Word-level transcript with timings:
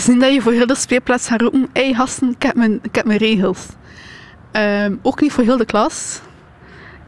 Zien 0.00 0.18
dat 0.18 0.32
je 0.32 0.40
voor 0.40 0.52
heel 0.52 0.66
de 0.66 0.74
speelplaats 0.74 1.28
gaat 1.28 1.40
roepen, 1.40 1.68
hé 1.72 1.84
hey, 1.84 1.94
gasten, 1.94 2.30
ik 2.30 2.42
heb 2.42 2.54
mijn, 2.54 2.78
ik 2.82 2.94
heb 2.94 3.04
mijn 3.04 3.18
regels. 3.18 3.66
Ehm, 4.52 4.94
ook 5.02 5.20
niet 5.20 5.32
voor 5.32 5.44
heel 5.44 5.56
de 5.56 5.64
klas. 5.64 6.20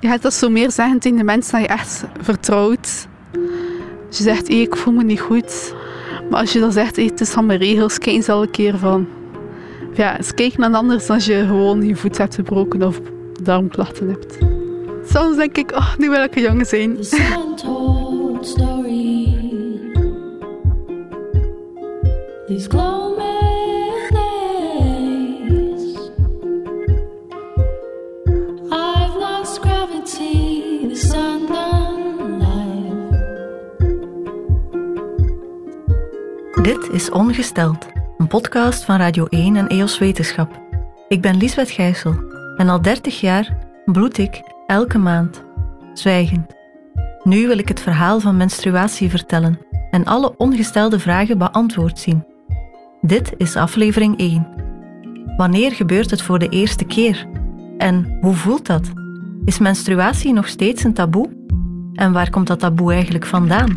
Je 0.01 0.09
gaat 0.09 0.23
dat 0.23 0.35
zo 0.35 0.51
meer 0.51 0.71
zeggen 0.71 0.99
tegen 0.99 1.19
de 1.19 1.25
mensen 1.25 1.53
dat 1.53 1.61
je 1.61 1.75
echt 1.75 2.05
vertrouwt. 2.21 3.07
Als 4.07 4.19
je 4.19 4.23
zegt, 4.23 4.49
ik 4.49 4.77
voel 4.77 4.95
me 4.95 5.05
niet 5.05 5.21
goed. 5.21 5.75
Maar 6.31 6.41
als 6.41 6.53
je 6.53 6.61
dan 6.61 6.73
zegt, 6.73 6.97
het 6.97 7.21
is 7.21 7.31
van 7.31 7.47
mijn 7.47 7.59
regels, 7.59 7.99
kijk 7.99 8.17
eens 8.17 8.29
al 8.29 8.43
een 8.43 8.51
keer 8.51 8.79
van. 8.79 9.09
Ja, 9.95 10.17
eens 10.17 10.35
kijken 10.35 10.61
naar 10.61 10.75
anders 10.75 11.11
als 11.11 11.25
je 11.25 11.45
gewoon 11.47 11.87
je 11.87 11.97
voet 11.97 12.19
hebt 12.19 12.35
gebroken 12.35 12.83
of 12.83 13.01
darmklachten 13.43 14.09
hebt. 14.09 14.39
Soms 15.13 15.37
denk 15.37 15.57
ik, 15.57 15.73
oh, 15.73 15.97
nu 15.97 16.11
wil 16.11 16.23
ik 16.23 16.37
een 16.37 16.43
jongen 16.43 16.67
zijn. 16.67 16.97
These 22.49 22.69
Dit 36.63 36.89
is 36.93 37.11
Ongesteld, 37.11 37.87
een 38.19 38.27
podcast 38.27 38.85
van 38.85 38.97
Radio 38.97 39.27
1 39.27 39.57
en 39.57 39.69
EOS 39.69 39.99
Wetenschap. 39.99 40.63
Ik 41.09 41.21
ben 41.21 41.37
Liesbeth 41.37 41.71
Gijssel 41.71 42.15
en 42.57 42.69
al 42.69 42.83
30 42.83 43.21
jaar 43.21 43.59
bloed 43.85 44.19
ik 44.19 44.43
elke 44.67 44.99
maand, 44.99 45.45
zwijgend. 45.93 46.55
Nu 47.23 47.47
wil 47.47 47.59
ik 47.59 47.69
het 47.69 47.81
verhaal 47.81 48.21
van 48.21 48.37
menstruatie 48.37 49.11
vertellen 49.11 49.59
en 49.91 50.05
alle 50.05 50.37
ongestelde 50.37 50.99
vragen 50.99 51.39
beantwoord 51.39 51.99
zien. 51.99 52.37
Dit 53.01 53.33
is 53.37 53.57
aflevering 53.57 54.19
1. 54.19 54.47
Wanneer 55.37 55.73
gebeurt 55.73 56.11
het 56.11 56.23
voor 56.23 56.39
de 56.39 56.49
eerste 56.49 56.85
keer? 56.85 57.27
En 57.77 58.19
hoe 58.21 58.35
voelt 58.35 58.67
dat? 58.67 58.93
Is 59.45 59.59
menstruatie 59.59 60.33
nog 60.33 60.49
steeds 60.49 60.85
een 60.85 60.95
taboe? 60.95 61.29
En 61.95 62.13
waar 62.13 62.31
komt 62.31 62.47
dat 62.47 62.59
taboe 62.59 62.93
eigenlijk 62.93 63.27
vandaan? 63.27 63.77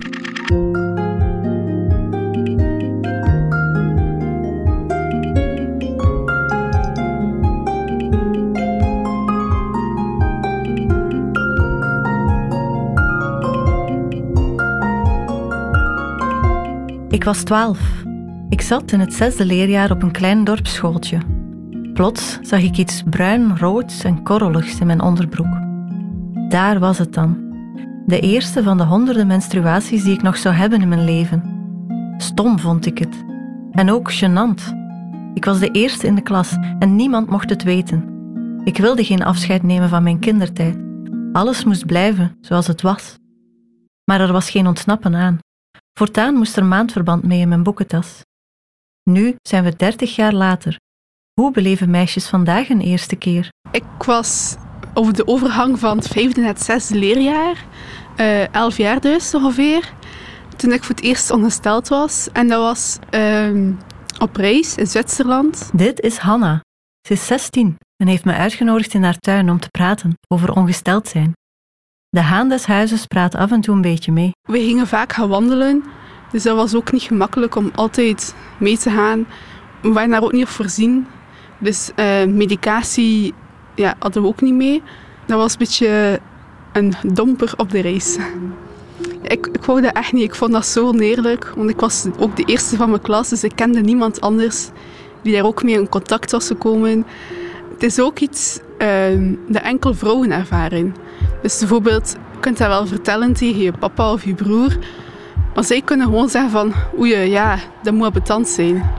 Ik 17.09 17.23
was 17.23 17.43
twaalf. 17.43 18.00
Ik 18.51 18.61
zat 18.61 18.91
in 18.91 18.99
het 18.99 19.13
zesde 19.13 19.45
leerjaar 19.45 19.91
op 19.91 20.03
een 20.03 20.11
klein 20.11 20.43
dorpsschooltje. 20.43 21.17
Plots 21.93 22.39
zag 22.41 22.61
ik 22.61 22.77
iets 22.77 23.03
bruin-roods 23.09 24.03
en 24.03 24.23
korreligs 24.23 24.79
in 24.79 24.87
mijn 24.87 25.01
onderbroek. 25.01 25.59
Daar 26.49 26.79
was 26.79 26.97
het 26.97 27.13
dan. 27.13 27.37
De 28.05 28.19
eerste 28.19 28.63
van 28.63 28.77
de 28.77 28.83
honderden 28.83 29.27
menstruaties 29.27 30.03
die 30.03 30.13
ik 30.13 30.21
nog 30.21 30.37
zou 30.37 30.55
hebben 30.55 30.81
in 30.81 30.87
mijn 30.87 31.03
leven. 31.03 31.43
Stom 32.17 32.59
vond 32.59 32.85
ik 32.85 32.97
het. 32.97 33.23
En 33.71 33.91
ook 33.91 34.11
gênant. 34.13 34.73
Ik 35.33 35.45
was 35.45 35.59
de 35.59 35.71
eerste 35.71 36.07
in 36.07 36.15
de 36.15 36.21
klas 36.21 36.57
en 36.79 36.95
niemand 36.95 37.29
mocht 37.29 37.49
het 37.49 37.63
weten. 37.63 38.03
Ik 38.63 38.77
wilde 38.77 39.03
geen 39.03 39.23
afscheid 39.23 39.63
nemen 39.63 39.89
van 39.89 40.03
mijn 40.03 40.19
kindertijd. 40.19 40.77
Alles 41.31 41.63
moest 41.63 41.85
blijven 41.85 42.37
zoals 42.41 42.67
het 42.67 42.81
was. 42.81 43.15
Maar 44.03 44.21
er 44.21 44.31
was 44.31 44.49
geen 44.49 44.67
ontsnappen 44.67 45.15
aan. 45.15 45.37
Voortaan 45.93 46.33
moest 46.33 46.57
er 46.57 46.65
maandverband 46.65 47.23
mee 47.23 47.39
in 47.39 47.47
mijn 47.47 47.63
boekentas. 47.63 48.21
Nu 49.09 49.35
zijn 49.41 49.63
we 49.63 49.75
dertig 49.75 50.15
jaar 50.15 50.33
later. 50.33 50.79
Hoe 51.33 51.51
beleven 51.51 51.89
meisjes 51.89 52.27
vandaag 52.27 52.69
een 52.69 52.81
eerste 52.81 53.15
keer? 53.15 53.49
Ik 53.71 53.83
was 54.05 54.55
over 54.93 55.13
de 55.13 55.27
overgang 55.27 55.79
van 55.79 55.97
het 55.97 56.07
vijfde 56.07 56.41
naar 56.41 56.49
het 56.49 56.63
zesde 56.63 56.95
leerjaar, 56.95 57.65
uh, 58.17 58.53
elf 58.53 58.77
jaar 58.77 58.99
dus 58.99 59.33
ongeveer, 59.33 59.93
toen 60.55 60.71
ik 60.71 60.83
voor 60.83 60.95
het 60.95 61.03
eerst 61.03 61.31
ongesteld 61.31 61.87
was. 61.87 62.29
En 62.33 62.47
dat 62.47 62.61
was 62.61 62.97
uh, 63.11 63.73
op 64.19 64.35
reis 64.35 64.75
in 64.75 64.87
Zwitserland. 64.87 65.69
Dit 65.73 65.99
is 65.99 66.17
Hanna. 66.17 66.61
Ze 67.07 67.13
is 67.13 67.25
16 67.25 67.77
en 67.95 68.07
heeft 68.07 68.25
me 68.25 68.33
uitgenodigd 68.33 68.93
in 68.93 69.03
haar 69.03 69.17
tuin 69.17 69.49
om 69.49 69.59
te 69.59 69.69
praten 69.69 70.13
over 70.27 70.53
ongesteld 70.53 71.07
zijn. 71.07 71.33
De 72.09 72.21
haan 72.21 72.49
des 72.49 72.65
huizes 72.65 73.05
praat 73.05 73.35
af 73.35 73.51
en 73.51 73.61
toe 73.61 73.75
een 73.75 73.81
beetje 73.81 74.11
mee. 74.11 74.31
We 74.41 74.59
gingen 74.59 74.87
vaak 74.87 75.13
gaan 75.13 75.29
wandelen, 75.29 75.83
dus 76.31 76.43
dat 76.43 76.55
was 76.55 76.75
ook 76.75 76.91
niet 76.91 77.01
gemakkelijk 77.01 77.55
om 77.55 77.71
altijd 77.75 78.35
mee 78.57 78.77
te 78.77 78.89
gaan. 78.89 79.25
We 79.81 79.91
waren 79.91 80.09
daar 80.09 80.23
ook 80.23 80.31
niet 80.31 80.43
op 80.43 80.49
voorzien. 80.49 81.07
Dus 81.57 81.91
uh, 81.95 82.23
medicatie 82.25 83.33
ja, 83.75 83.95
hadden 83.99 84.21
we 84.21 84.27
ook 84.27 84.41
niet 84.41 84.53
mee. 84.53 84.81
Dat 85.25 85.37
was 85.37 85.51
een 85.51 85.57
beetje 85.57 86.19
een 86.73 86.93
domper 87.13 87.53
op 87.57 87.71
de 87.71 87.79
reis. 87.79 88.17
Ik, 89.21 89.47
ik 89.51 89.65
wou 89.65 89.81
dat 89.81 89.95
echt 89.95 90.13
niet. 90.13 90.23
Ik 90.23 90.35
vond 90.35 90.51
dat 90.51 90.65
zo 90.65 90.87
oneerlijk. 90.87 91.53
Want 91.55 91.69
ik 91.69 91.79
was 91.79 92.05
ook 92.19 92.35
de 92.35 92.43
eerste 92.43 92.75
van 92.75 92.89
mijn 92.89 93.01
klas, 93.01 93.29
dus 93.29 93.43
ik 93.43 93.55
kende 93.55 93.79
niemand 93.79 94.21
anders 94.21 94.69
die 95.21 95.33
daar 95.33 95.45
ook 95.45 95.63
mee 95.63 95.73
in 95.73 95.89
contact 95.89 96.31
was 96.31 96.47
gekomen. 96.47 97.05
Het 97.73 97.83
is 97.83 97.99
ook 97.99 98.19
iets 98.19 98.59
uh, 98.79 99.35
dat 99.47 99.61
enkel 99.61 99.93
vrouwen 99.93 100.31
ervaren. 100.31 100.95
Dus 101.41 101.59
bijvoorbeeld, 101.59 102.15
je 102.31 102.39
kunt 102.39 102.57
dat 102.57 102.67
wel 102.67 102.87
vertellen 102.87 103.33
tegen 103.33 103.61
je 103.61 103.71
papa 103.71 104.11
of 104.11 104.25
je 104.25 104.33
broer. 104.33 104.77
Maar 105.55 105.63
zij 105.63 105.81
kunnen 105.81 106.05
gewoon 106.05 106.29
zeggen 106.29 106.51
van, 106.51 106.73
oei, 106.99 107.15
ja, 107.15 107.57
dat 107.83 107.93
moet 107.93 108.13
betant 108.13 108.47
zijn. 108.47 108.89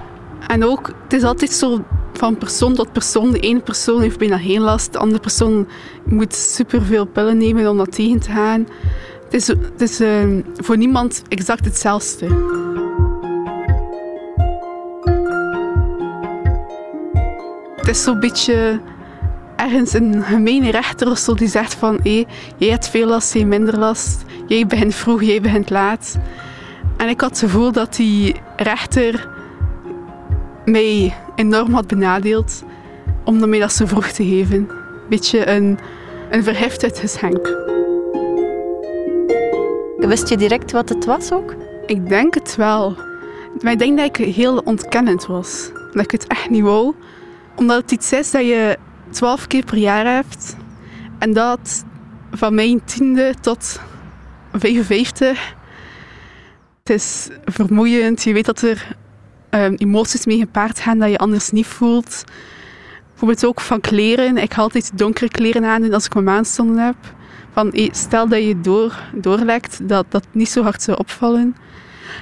En 0.46 0.64
ook, 0.64 0.90
het 1.02 1.12
is 1.12 1.22
altijd 1.22 1.50
zo 1.50 1.84
van 2.12 2.36
persoon 2.36 2.74
tot 2.74 2.92
persoon. 2.92 3.30
De 3.30 3.40
ene 3.40 3.60
persoon 3.60 4.00
heeft 4.00 4.18
bijna 4.18 4.38
geen 4.38 4.60
last, 4.60 4.92
de 4.92 4.98
andere 4.98 5.20
persoon 5.20 5.68
moet 6.04 6.34
superveel 6.34 7.04
pillen 7.04 7.36
nemen 7.38 7.70
om 7.70 7.76
dat 7.76 7.92
tegen 7.92 8.20
te 8.20 8.30
gaan. 8.30 8.66
Het 9.24 9.34
is, 9.34 9.46
het 9.46 9.80
is 9.80 10.00
uh, 10.00 10.42
voor 10.56 10.76
niemand 10.76 11.22
exact 11.28 11.64
hetzelfde. 11.64 12.26
Het 17.76 17.88
is 17.88 18.02
zo'n 18.02 18.20
beetje 18.20 18.80
ergens 19.56 19.92
een 19.92 20.22
gemene 20.22 20.70
rechter 20.70 21.10
of 21.10 21.24
die 21.24 21.48
zegt 21.48 21.74
van 21.74 21.98
hé, 22.02 22.24
jij 22.56 22.70
hebt 22.70 22.88
veel 22.88 23.06
last, 23.06 23.34
jij 23.34 23.44
minder 23.44 23.78
last, 23.78 24.22
jij 24.46 24.66
begint 24.66 24.94
vroeg, 24.94 25.22
jij 25.22 25.40
begint 25.40 25.70
laat. 25.70 26.18
En 27.02 27.08
ik 27.08 27.20
had 27.20 27.30
het 27.30 27.38
gevoel 27.38 27.72
dat 27.72 27.94
die 27.96 28.34
rechter 28.56 29.28
mij 30.64 31.14
enorm 31.34 31.74
had 31.74 31.86
benadeeld 31.86 32.62
om 33.24 33.48
mij 33.48 33.58
dat 33.58 33.72
zo 33.72 33.86
vroeg 33.86 34.06
te 34.06 34.24
geven. 34.24 34.56
Een 34.56 34.68
beetje 35.08 35.48
een, 35.48 35.78
een 36.30 36.42
verheft 36.44 36.98
geschenk. 36.98 37.56
Wist 39.96 40.28
je 40.28 40.36
direct 40.36 40.72
wat 40.72 40.88
het 40.88 41.04
was 41.04 41.32
ook? 41.32 41.54
Ik 41.86 42.08
denk 42.08 42.34
het 42.34 42.56
wel. 42.56 42.96
Maar 43.60 43.72
ik 43.72 43.78
denk 43.78 43.98
dat 43.98 44.18
ik 44.18 44.34
heel 44.34 44.58
ontkennend 44.58 45.26
was. 45.26 45.70
Dat 45.92 46.04
ik 46.04 46.10
het 46.10 46.26
echt 46.26 46.50
niet 46.50 46.62
wou. 46.62 46.94
Omdat 47.56 47.82
het 47.82 47.92
iets 47.92 48.12
is 48.12 48.30
dat 48.30 48.42
je 48.42 48.78
12 49.10 49.46
keer 49.46 49.64
per 49.64 49.78
jaar 49.78 50.06
hebt. 50.06 50.56
En 51.18 51.32
dat 51.32 51.84
van 52.30 52.54
mijn 52.54 52.84
tiende 52.84 53.34
tot 53.40 53.80
55. 54.52 55.60
Het 56.82 56.90
is 56.90 57.28
vermoeiend. 57.44 58.22
Je 58.22 58.32
weet 58.32 58.44
dat 58.44 58.62
er 58.62 58.96
um, 59.50 59.74
emoties 59.74 60.26
mee 60.26 60.38
gepaard 60.38 60.80
gaan 60.80 60.98
dat 60.98 61.10
je 61.10 61.18
anders 61.18 61.50
niet 61.50 61.66
voelt. 61.66 62.24
Bijvoorbeeld 63.08 63.46
ook 63.46 63.60
van 63.60 63.80
kleren. 63.80 64.36
Ik 64.38 64.54
ga 64.54 64.62
altijd 64.62 64.98
donkere 64.98 65.28
kleren 65.28 65.64
aan 65.64 65.94
als 65.94 66.06
ik 66.06 66.14
mijn 66.14 66.26
maandstonden 66.26 66.84
heb. 66.84 66.96
Van, 67.52 67.88
stel 67.92 68.28
dat 68.28 68.42
je 68.42 68.60
door, 68.60 69.02
doorlekt, 69.14 69.88
dat 69.88 70.06
dat 70.08 70.26
niet 70.30 70.48
zo 70.48 70.62
hard 70.62 70.82
zou 70.82 70.98
opvallen. 70.98 71.56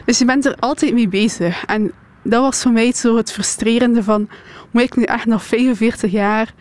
Dus 0.04 0.18
je 0.18 0.24
bent 0.24 0.44
er 0.44 0.56
altijd 0.58 0.94
mee 0.94 1.08
bezig. 1.08 1.64
En 1.64 1.92
dat 2.22 2.42
was 2.42 2.62
voor 2.62 2.72
mij 2.72 2.92
zo 2.92 3.16
het 3.16 3.32
frustrerende 3.32 4.02
van... 4.02 4.28
Moet 4.70 4.82
ik 4.82 4.96
nu 4.96 5.02
echt 5.02 5.26
nog 5.26 5.44
45 5.44 6.10
jaar 6.10 6.52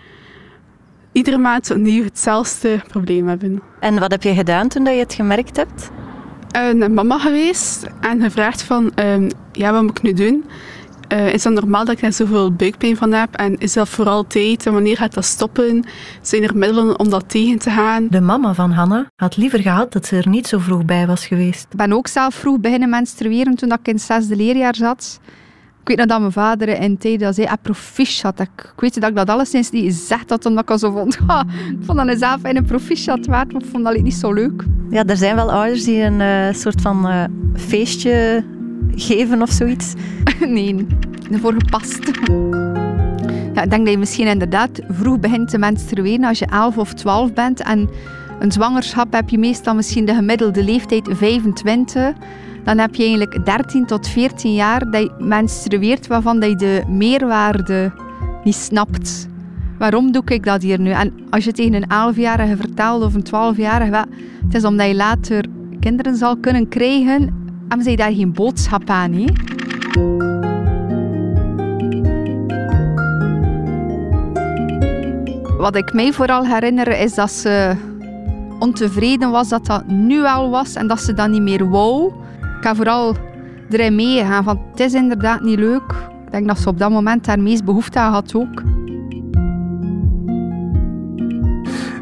iedere 1.12 1.38
maand 1.38 1.72
opnieuw 1.72 2.04
hetzelfde 2.04 2.82
probleem 2.88 3.28
hebben. 3.28 3.62
En 3.80 4.00
wat 4.00 4.12
heb 4.12 4.24
je 4.24 4.34
gedaan 4.34 4.68
toen 4.68 4.84
je 4.84 5.00
het 5.00 5.14
gemerkt 5.14 5.58
hebt? 5.58 5.92
Uh, 6.56 6.74
naar 6.74 6.92
mama 6.92 7.20
geweest 7.20 7.88
en 8.02 8.22
gevraagd 8.22 8.62
van, 8.62 8.92
uh, 9.00 9.30
ja, 9.52 9.72
wat 9.72 9.82
moet 9.82 9.98
ik 9.98 10.02
nu 10.02 10.14
doen? 10.14 10.46
Uh, 11.14 11.34
is 11.34 11.44
dat 11.44 11.54
normaal 11.54 11.86
dat 11.86 11.96
ik 11.96 12.02
daar 12.02 12.14
zoveel 12.14 12.54
buikpijn 12.54 12.98
van 12.98 13.12
heb? 13.12 13.36
En 13.36 13.58
is 13.58 13.74
dat 13.74 13.90
vooral 13.90 14.28
tijd? 14.28 14.66
En 14.66 14.74
wanneer 14.74 14.98
gaat 14.98 15.14
dat 15.14 15.26
stoppen? 15.26 15.84
Zijn 16.22 16.44
er 16.44 16.58
middelen 16.58 17.00
om 17.00 17.10
dat 17.10 17.30
tegen 17.30 17.60
te 17.60 17.70
gaan? 17.70 18.08
De 18.10 18.22
mama 18.22 18.54
van 18.54 18.72
Hanna 18.72 19.08
had 19.16 19.38
liever 19.38 19.60
gehad 19.60 19.92
dat 19.92 20.06
ze 20.06 20.18
er 20.18 20.28
niet 20.28 20.48
zo 20.48 20.60
vroeg 20.60 20.86
bij 20.86 21.08
was 21.08 21.26
geweest. 21.26 21.68
Ik 21.72 21.78
ben 21.78 21.94
ook 21.94 22.08
zelf 22.08 22.36
vroeg 22.36 22.60
beginnen 22.60 22.90
menstrueren 22.90 23.56
toen 23.56 23.72
ik 23.72 23.88
in 23.88 23.94
het 23.94 24.04
zesde 24.04 24.36
leerjaar 24.36 24.76
zat. 24.76 25.20
Ik 25.82 25.88
weet 25.88 25.98
nog 25.98 26.06
dat 26.06 26.20
mijn 26.20 26.32
vader 26.32 26.82
in 26.82 26.98
tijden 26.98 27.20
dat 27.20 27.36
hij 27.36 27.58
proficiat. 27.62 28.40
Ik, 28.40 28.50
ik 28.76 28.80
weet 28.80 29.02
dat 29.02 29.10
ik 29.10 29.16
dat 29.16 29.30
alleszins 29.30 29.72
niet 29.72 29.84
gezegd 29.84 30.30
had, 30.30 30.46
omdat 30.46 30.64
ik 30.64 30.70
al 30.70 30.78
zo 30.78 30.92
vond. 30.92 31.16
ik 31.80 31.86
vond 31.86 32.06
dat 32.06 32.20
zelf 32.20 32.44
in 32.44 32.56
een 32.56 32.66
proficiat 32.66 33.26
waard, 33.26 33.54
maar 33.54 33.62
ik 33.62 33.68
vond 33.72 33.84
dat 33.84 34.02
niet 34.02 34.14
zo 34.14 34.34
leuk. 34.34 34.64
Ja, 34.90 35.06
er 35.06 35.18
zijn 35.18 35.36
wel 35.36 35.52
ouders 35.52 35.84
die 35.84 36.02
een 36.02 36.20
uh, 36.20 36.54
soort 36.54 36.82
van 36.82 37.08
uh, 37.08 37.24
feestje 37.56 38.44
geven 38.96 39.42
of 39.42 39.50
zoiets? 39.50 39.94
nee, 40.40 40.88
ervoor 41.32 41.54
gepast. 41.54 42.12
Ja, 43.54 43.62
ik 43.64 43.70
denk 43.70 43.84
dat 43.84 43.94
je 43.94 43.98
misschien 43.98 44.28
inderdaad 44.28 44.80
vroeg 44.90 45.20
begint 45.20 45.50
te 45.50 45.58
menstrueren 45.58 46.24
als 46.24 46.40
je 46.40 46.46
11 46.46 46.78
of 46.78 46.94
12 46.94 47.34
bent. 47.34 47.62
En 47.62 47.90
een 48.40 48.52
zwangerschap 48.52 49.14
heb 49.14 49.30
je 49.30 49.38
meestal 49.38 49.76
misschien 49.76 50.06
de 50.06 50.14
gemiddelde 50.14 50.64
leeftijd 50.64 51.10
25. 51.12 52.14
Dan 52.70 52.78
heb 52.78 52.96
je 52.96 53.04
eigenlijk 53.04 53.46
13 53.46 53.86
tot 53.86 54.08
14 54.08 54.54
jaar 54.54 54.92
dat 54.92 55.02
je 55.02 55.12
menstrueert, 55.20 56.08
waarvan 56.08 56.40
je 56.40 56.56
de 56.56 56.84
meerwaarde 56.88 57.92
niet 58.44 58.56
snapt. 58.56 59.28
Waarom 59.78 60.12
doe 60.12 60.22
ik 60.26 60.46
dat 60.46 60.62
hier 60.62 60.80
nu? 60.80 60.90
En 60.90 61.14
als 61.30 61.44
je 61.44 61.52
tegen 61.52 61.74
een 61.74 62.14
11-jarige 62.14 62.58
vertelt 62.58 63.04
of 63.04 63.14
een 63.14 63.26
12-jarige, 63.56 64.06
het 64.44 64.56
is 64.56 64.64
omdat 64.64 64.88
je 64.88 64.96
later 64.96 65.46
kinderen 65.80 66.16
zal 66.16 66.38
kunnen 66.38 66.68
krijgen, 66.68 67.52
hebben 67.68 67.88
ze 67.88 67.96
daar 67.96 68.14
geen 68.14 68.34
boodschap 68.34 68.90
aan. 68.90 69.26
Wat 75.58 75.76
ik 75.76 75.94
mij 75.94 76.14
vooral 76.14 76.46
herinner 76.46 77.00
is 77.00 77.14
dat 77.14 77.32
ze 77.32 77.76
ontevreden 78.60 79.32
was 79.32 79.50
dat 79.50 79.66
dat 79.66 79.88
nu 79.88 80.26
al 80.26 80.50
was 80.50 80.76
en 80.76 80.88
dat 80.88 81.02
ze 81.02 81.14
dat 81.14 81.30
niet 81.30 81.42
meer 81.42 81.70
wou. 81.70 82.14
Ik 82.60 82.66
ga 82.66 82.76
vooral 82.76 83.16
erin 83.70 83.96
meegaan, 83.96 84.44
van 84.44 84.62
het 84.72 84.80
is 84.80 84.94
inderdaad 84.94 85.42
niet 85.42 85.60
leuk. 85.60 85.92
Ik 86.26 86.32
denk 86.32 86.48
dat 86.48 86.60
ze 86.60 86.70
op 86.70 86.80
dat 86.80 86.90
moment 86.90 87.28
haar 87.28 87.40
meest 87.40 87.66
behoefte 87.66 88.00
aan 88.00 88.12
had 88.12 88.36
ook. 88.36 88.64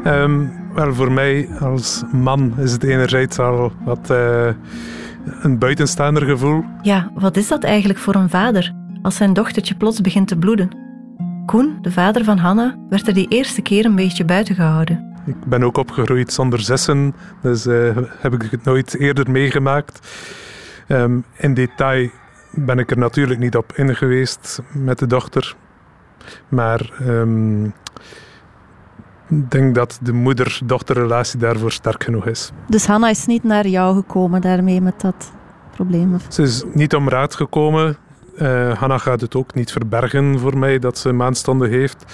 Um, 0.06 0.50
wel, 0.74 0.94
voor 0.94 1.12
mij 1.12 1.48
als 1.60 2.04
man 2.12 2.58
is 2.58 2.72
het 2.72 2.82
enerzijds 2.82 3.38
al 3.38 3.72
wat 3.84 4.10
uh, 4.10 4.48
een 5.42 5.58
buitenstaander 5.58 6.22
gevoel. 6.22 6.64
Ja, 6.82 7.10
wat 7.14 7.36
is 7.36 7.48
dat 7.48 7.64
eigenlijk 7.64 7.98
voor 7.98 8.14
een 8.14 8.30
vader 8.30 8.72
als 9.02 9.16
zijn 9.16 9.32
dochtertje 9.32 9.74
plots 9.74 10.00
begint 10.00 10.28
te 10.28 10.36
bloeden? 10.36 10.68
Koen, 11.46 11.78
de 11.80 11.90
vader 11.90 12.24
van 12.24 12.38
Hanna, 12.38 12.76
werd 12.88 13.06
er 13.08 13.14
die 13.14 13.28
eerste 13.28 13.62
keer 13.62 13.84
een 13.84 13.96
beetje 13.96 14.24
buiten 14.24 14.54
gehouden. 14.54 15.06
Ik 15.28 15.44
ben 15.44 15.62
ook 15.64 15.76
opgegroeid 15.76 16.32
zonder 16.32 16.60
zessen, 16.60 17.14
dus 17.42 17.66
uh, 17.66 17.96
heb 18.18 18.32
ik 18.32 18.50
het 18.50 18.64
nooit 18.64 18.98
eerder 18.98 19.30
meegemaakt. 19.30 20.08
Um, 20.88 21.24
in 21.36 21.54
detail 21.54 22.10
ben 22.50 22.78
ik 22.78 22.90
er 22.90 22.98
natuurlijk 22.98 23.40
niet 23.40 23.56
op 23.56 23.72
in 23.72 23.96
geweest 23.96 24.62
met 24.72 24.98
de 24.98 25.06
dochter. 25.06 25.56
Maar 26.48 26.90
um, 27.02 27.64
ik 29.28 29.50
denk 29.50 29.74
dat 29.74 29.98
de 30.02 30.12
moeder-dochterrelatie 30.12 31.38
daarvoor 31.38 31.72
sterk 31.72 32.04
genoeg 32.04 32.26
is. 32.26 32.50
Dus 32.66 32.86
Hanna 32.86 33.08
is 33.08 33.26
niet 33.26 33.44
naar 33.44 33.66
jou 33.66 33.96
gekomen 33.96 34.40
daarmee 34.40 34.80
met 34.80 35.00
dat 35.00 35.32
probleem? 35.70 36.14
Of? 36.14 36.26
Ze 36.28 36.42
is 36.42 36.64
niet 36.72 36.94
om 36.94 37.08
raad 37.08 37.34
gekomen. 37.34 37.96
Uh, 38.38 38.72
Hanna 38.78 38.98
gaat 38.98 39.20
het 39.20 39.34
ook 39.34 39.54
niet 39.54 39.72
verbergen 39.72 40.38
voor 40.38 40.58
mij 40.58 40.78
dat 40.78 40.98
ze 40.98 41.12
maandstonden 41.12 41.70
heeft. 41.70 42.04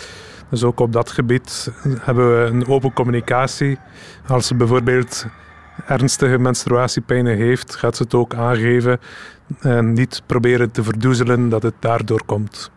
Dus 0.50 0.64
ook 0.64 0.80
op 0.80 0.92
dat 0.92 1.10
gebied 1.10 1.72
hebben 2.00 2.40
we 2.40 2.50
een 2.50 2.66
open 2.66 2.92
communicatie. 2.92 3.78
Als 4.26 4.46
ze 4.46 4.54
bijvoorbeeld 4.54 5.26
ernstige 5.86 6.38
menstruatiepijnen 6.38 7.36
heeft, 7.36 7.74
gaat 7.74 7.96
ze 7.96 8.02
het 8.02 8.14
ook 8.14 8.34
aangeven 8.34 8.98
en 9.60 9.92
niet 9.92 10.22
proberen 10.26 10.70
te 10.70 10.82
verdoezelen 10.82 11.48
dat 11.48 11.62
het 11.62 11.74
daardoor 11.78 12.24
komt. 12.24 12.70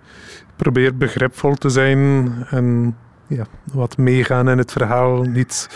Probeer 0.55 0.97
begripvol 0.97 1.53
te 1.55 1.69
zijn 1.69 2.31
en 2.49 2.97
ja, 3.27 3.45
wat 3.73 3.97
meegaan 3.97 4.49
in 4.49 4.57
het 4.57 4.71
verhaal. 4.71 5.21
Niet 5.21 5.69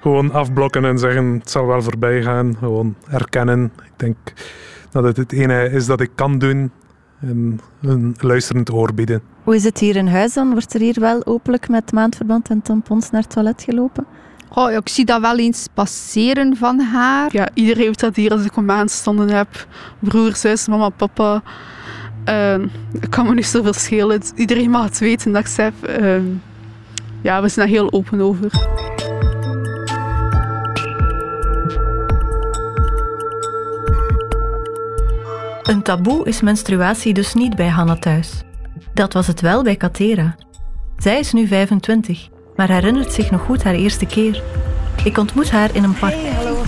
gewoon 0.00 0.32
afblokken 0.32 0.84
en 0.84 0.98
zeggen 0.98 1.24
het 1.38 1.50
zal 1.50 1.66
wel 1.66 1.82
voorbij 1.82 2.22
gaan. 2.22 2.56
Gewoon 2.58 2.94
erkennen. 3.08 3.72
Ik 3.84 3.92
denk 3.96 4.16
dat 4.90 5.04
het 5.04 5.16
het 5.16 5.32
ene 5.32 5.70
is 5.70 5.86
dat 5.86 6.00
ik 6.00 6.10
kan 6.14 6.38
doen. 6.38 6.70
En 7.20 7.60
een 7.80 8.16
luisterend 8.18 8.72
oor 8.72 8.94
bieden. 8.94 9.33
Hoe 9.44 9.54
is 9.54 9.64
het 9.64 9.78
hier 9.78 9.96
in 9.96 10.06
huis 10.06 10.32
dan? 10.32 10.50
Wordt 10.50 10.74
er 10.74 10.80
hier 10.80 11.00
wel 11.00 11.26
openlijk 11.26 11.68
met 11.68 11.92
maandverband 11.92 12.48
en 12.48 12.62
tampons 12.62 13.10
naar 13.10 13.22
het 13.22 13.30
toilet 13.30 13.62
gelopen? 13.62 14.06
Oh, 14.54 14.72
ik 14.72 14.88
zie 14.88 15.04
dat 15.04 15.20
wel 15.20 15.38
eens 15.38 15.66
passeren 15.74 16.56
van 16.56 16.80
haar. 16.80 17.28
Ja, 17.32 17.48
iedereen 17.54 17.86
heeft 17.86 18.00
dat 18.00 18.16
hier 18.16 18.30
als 18.30 18.44
ik 18.44 18.56
een 18.56 18.64
maandstonden 18.64 19.30
heb. 19.30 19.66
Broer, 19.98 20.36
zus, 20.36 20.68
mama, 20.68 20.88
papa. 20.88 21.42
Uh, 22.28 22.54
ik 23.00 23.10
kan 23.10 23.26
me 23.26 23.34
niet 23.34 23.46
zoveel 23.46 23.72
schelen. 23.72 24.22
Iedereen 24.34 24.70
mag 24.70 24.84
het 24.84 24.98
weten 24.98 25.32
dat 25.32 25.40
ik 25.40 25.46
het 25.46 25.56
heb. 25.56 26.00
Uh, 26.00 26.22
ja, 27.22 27.42
we 27.42 27.48
zijn 27.48 27.66
daar 27.66 27.76
heel 27.76 27.92
open 27.92 28.20
over. 28.20 28.50
Een 35.62 35.82
taboe 35.82 36.26
is 36.26 36.40
menstruatie 36.40 37.14
dus 37.14 37.34
niet 37.34 37.56
bij 37.56 37.68
Hanna 37.68 37.96
thuis. 37.96 38.44
Dat 38.94 39.12
was 39.12 39.26
het 39.26 39.40
wel 39.40 39.62
bij 39.62 39.76
Katera. 39.76 40.34
Zij 40.96 41.18
is 41.18 41.32
nu 41.32 41.46
25, 41.46 42.28
maar 42.56 42.68
herinnert 42.68 43.12
zich 43.12 43.30
nog 43.30 43.40
goed 43.40 43.64
haar 43.64 43.74
eerste 43.74 44.06
keer. 44.06 44.42
Ik 45.04 45.18
ontmoet 45.18 45.50
haar 45.50 45.74
in 45.74 45.84
een 45.84 45.98
park. 45.98 46.14
Hey, 46.14 46.30
hallo. 46.30 46.62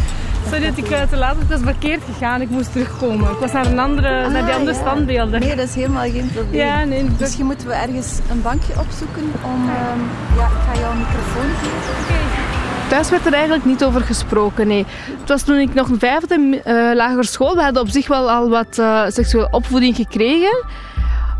Sorry 0.44 0.64
dat 0.64 0.76
ik 0.78 0.90
uh, 0.90 1.02
te 1.02 1.16
laat 1.16 1.36
was 1.48 1.60
verkeerd 1.60 2.02
gegaan. 2.04 2.40
Ik 2.40 2.50
moest 2.50 2.72
terugkomen. 2.72 3.30
Ik 3.30 3.38
was 3.38 3.52
naar, 3.52 3.66
een 3.66 3.78
andere, 3.78 4.24
ah, 4.24 4.32
naar 4.32 4.44
die 4.44 4.54
andere 4.54 4.74
standbeelden. 4.74 5.40
Nee, 5.40 5.56
dat 5.56 5.68
is 5.68 5.74
helemaal 5.74 6.10
geen 6.10 6.30
probleem. 6.34 6.60
Ja, 6.60 6.84
nee, 6.84 7.06
Misschien 7.18 7.46
moeten 7.46 7.66
we 7.66 7.74
ergens 7.74 8.18
een 8.30 8.42
bankje 8.42 8.80
opzoeken 8.80 9.32
om... 9.44 9.62
Um, 9.62 10.00
ja, 10.36 10.46
ik 10.46 10.62
ga 10.66 10.80
jou 10.80 10.92
een 10.92 10.98
microfoon 10.98 11.50
geven. 11.62 12.04
Okay. 12.04 12.88
Thuis 12.88 13.10
werd 13.10 13.26
er 13.26 13.32
eigenlijk 13.32 13.64
niet 13.64 13.84
over 13.84 14.00
gesproken, 14.00 14.66
nee. 14.66 14.86
Het 15.20 15.28
was 15.28 15.42
toen 15.42 15.58
ik 15.58 15.74
nog 15.74 15.88
een 15.88 15.98
vijfde 15.98 16.38
uh, 16.38 16.62
lagere 16.94 17.26
school. 17.26 17.54
We 17.54 17.62
hadden 17.62 17.82
op 17.82 17.88
zich 17.88 18.08
wel 18.08 18.30
al 18.30 18.48
wat 18.48 18.78
uh, 18.78 19.04
seksuele 19.08 19.48
opvoeding 19.50 19.96
gekregen. 19.96 20.64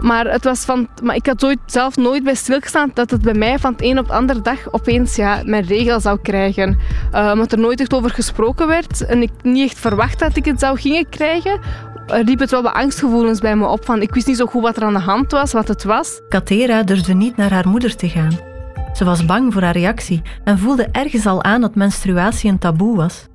Maar, 0.00 0.26
het 0.26 0.44
was 0.44 0.64
van, 0.64 0.88
maar 1.02 1.14
ik 1.14 1.26
had 1.26 1.44
ooit, 1.44 1.58
zelf 1.66 1.96
nooit 1.96 2.24
bij 2.24 2.34
stilgestaan 2.34 2.90
dat 2.94 3.10
het 3.10 3.22
bij 3.22 3.34
mij 3.34 3.58
van 3.58 3.72
het 3.72 3.82
een 3.82 3.98
op 3.98 4.06
de 4.06 4.12
andere 4.12 4.40
dag 4.40 4.72
opeens 4.72 5.16
ja, 5.16 5.42
mijn 5.44 5.64
regel 5.64 6.00
zou 6.00 6.18
krijgen. 6.22 6.78
Uh, 7.12 7.52
er 7.52 7.58
nooit 7.58 7.80
echt 7.80 7.94
over 7.94 8.10
gesproken 8.10 8.66
werd 8.66 9.06
en 9.06 9.22
ik 9.22 9.30
niet 9.42 9.68
echt 9.70 9.78
verwacht 9.78 10.18
dat 10.18 10.36
ik 10.36 10.44
het 10.44 10.60
zou 10.60 10.78
gingen 10.78 11.08
krijgen, 11.08 11.60
riep 12.06 12.38
het 12.38 12.50
wel 12.50 12.62
wat 12.62 12.72
angstgevoelens 12.72 13.40
bij 13.40 13.56
me 13.56 13.66
op. 13.66 13.84
Van, 13.84 14.02
ik 14.02 14.14
wist 14.14 14.26
niet 14.26 14.36
zo 14.36 14.46
goed 14.46 14.62
wat 14.62 14.76
er 14.76 14.82
aan 14.82 14.92
de 14.92 14.98
hand 14.98 15.32
was, 15.32 15.52
wat 15.52 15.68
het 15.68 15.84
was. 15.84 16.20
Katera 16.28 16.82
durfde 16.82 17.14
niet 17.14 17.36
naar 17.36 17.52
haar 17.52 17.68
moeder 17.68 17.96
te 17.96 18.08
gaan. 18.08 18.38
Ze 18.92 19.04
was 19.04 19.24
bang 19.24 19.52
voor 19.52 19.62
haar 19.62 19.76
reactie 19.76 20.22
en 20.44 20.58
voelde 20.58 20.88
ergens 20.92 21.26
al 21.26 21.42
aan 21.42 21.60
dat 21.60 21.74
menstruatie 21.74 22.50
een 22.50 22.58
taboe 22.58 22.96
was. 22.96 23.26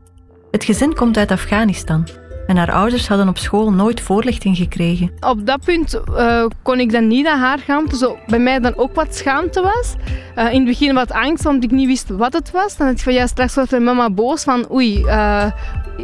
Het 0.51 0.63
gezin 0.63 0.93
komt 0.93 1.17
uit 1.17 1.31
Afghanistan 1.31 2.07
en 2.51 2.57
haar 2.57 2.71
ouders 2.71 3.07
hadden 3.07 3.27
op 3.27 3.37
school 3.37 3.71
nooit 3.71 4.01
voorlichting 4.01 4.57
gekregen. 4.57 5.11
Op 5.19 5.45
dat 5.45 5.65
punt 5.65 6.01
uh, 6.09 6.45
kon 6.61 6.79
ik 6.79 6.91
dan 6.91 7.07
niet 7.07 7.23
naar 7.23 7.37
haar 7.37 7.59
gaan, 7.59 7.85
dus 7.85 8.05
bij 8.27 8.39
mij 8.39 8.59
dan 8.59 8.77
ook 8.77 8.95
wat 8.95 9.15
schaamte 9.15 9.61
was. 9.61 9.95
Uh, 10.35 10.53
in 10.53 10.59
het 10.59 10.65
begin 10.65 10.93
wat 10.93 11.11
angst, 11.11 11.45
omdat 11.45 11.63
ik 11.63 11.71
niet 11.71 11.87
wist 11.87 12.09
wat 12.09 12.33
het 12.33 12.51
was. 12.51 12.77
Dan 12.77 12.87
dacht 12.87 12.97
ik 12.97 13.03
van 13.03 13.13
ja, 13.13 13.27
straks 13.27 13.55
wordt 13.55 13.71
mijn 13.71 13.83
mama 13.83 14.09
boos 14.09 14.43
van 14.43 14.71
oei, 14.71 15.03
uh, 15.05 15.45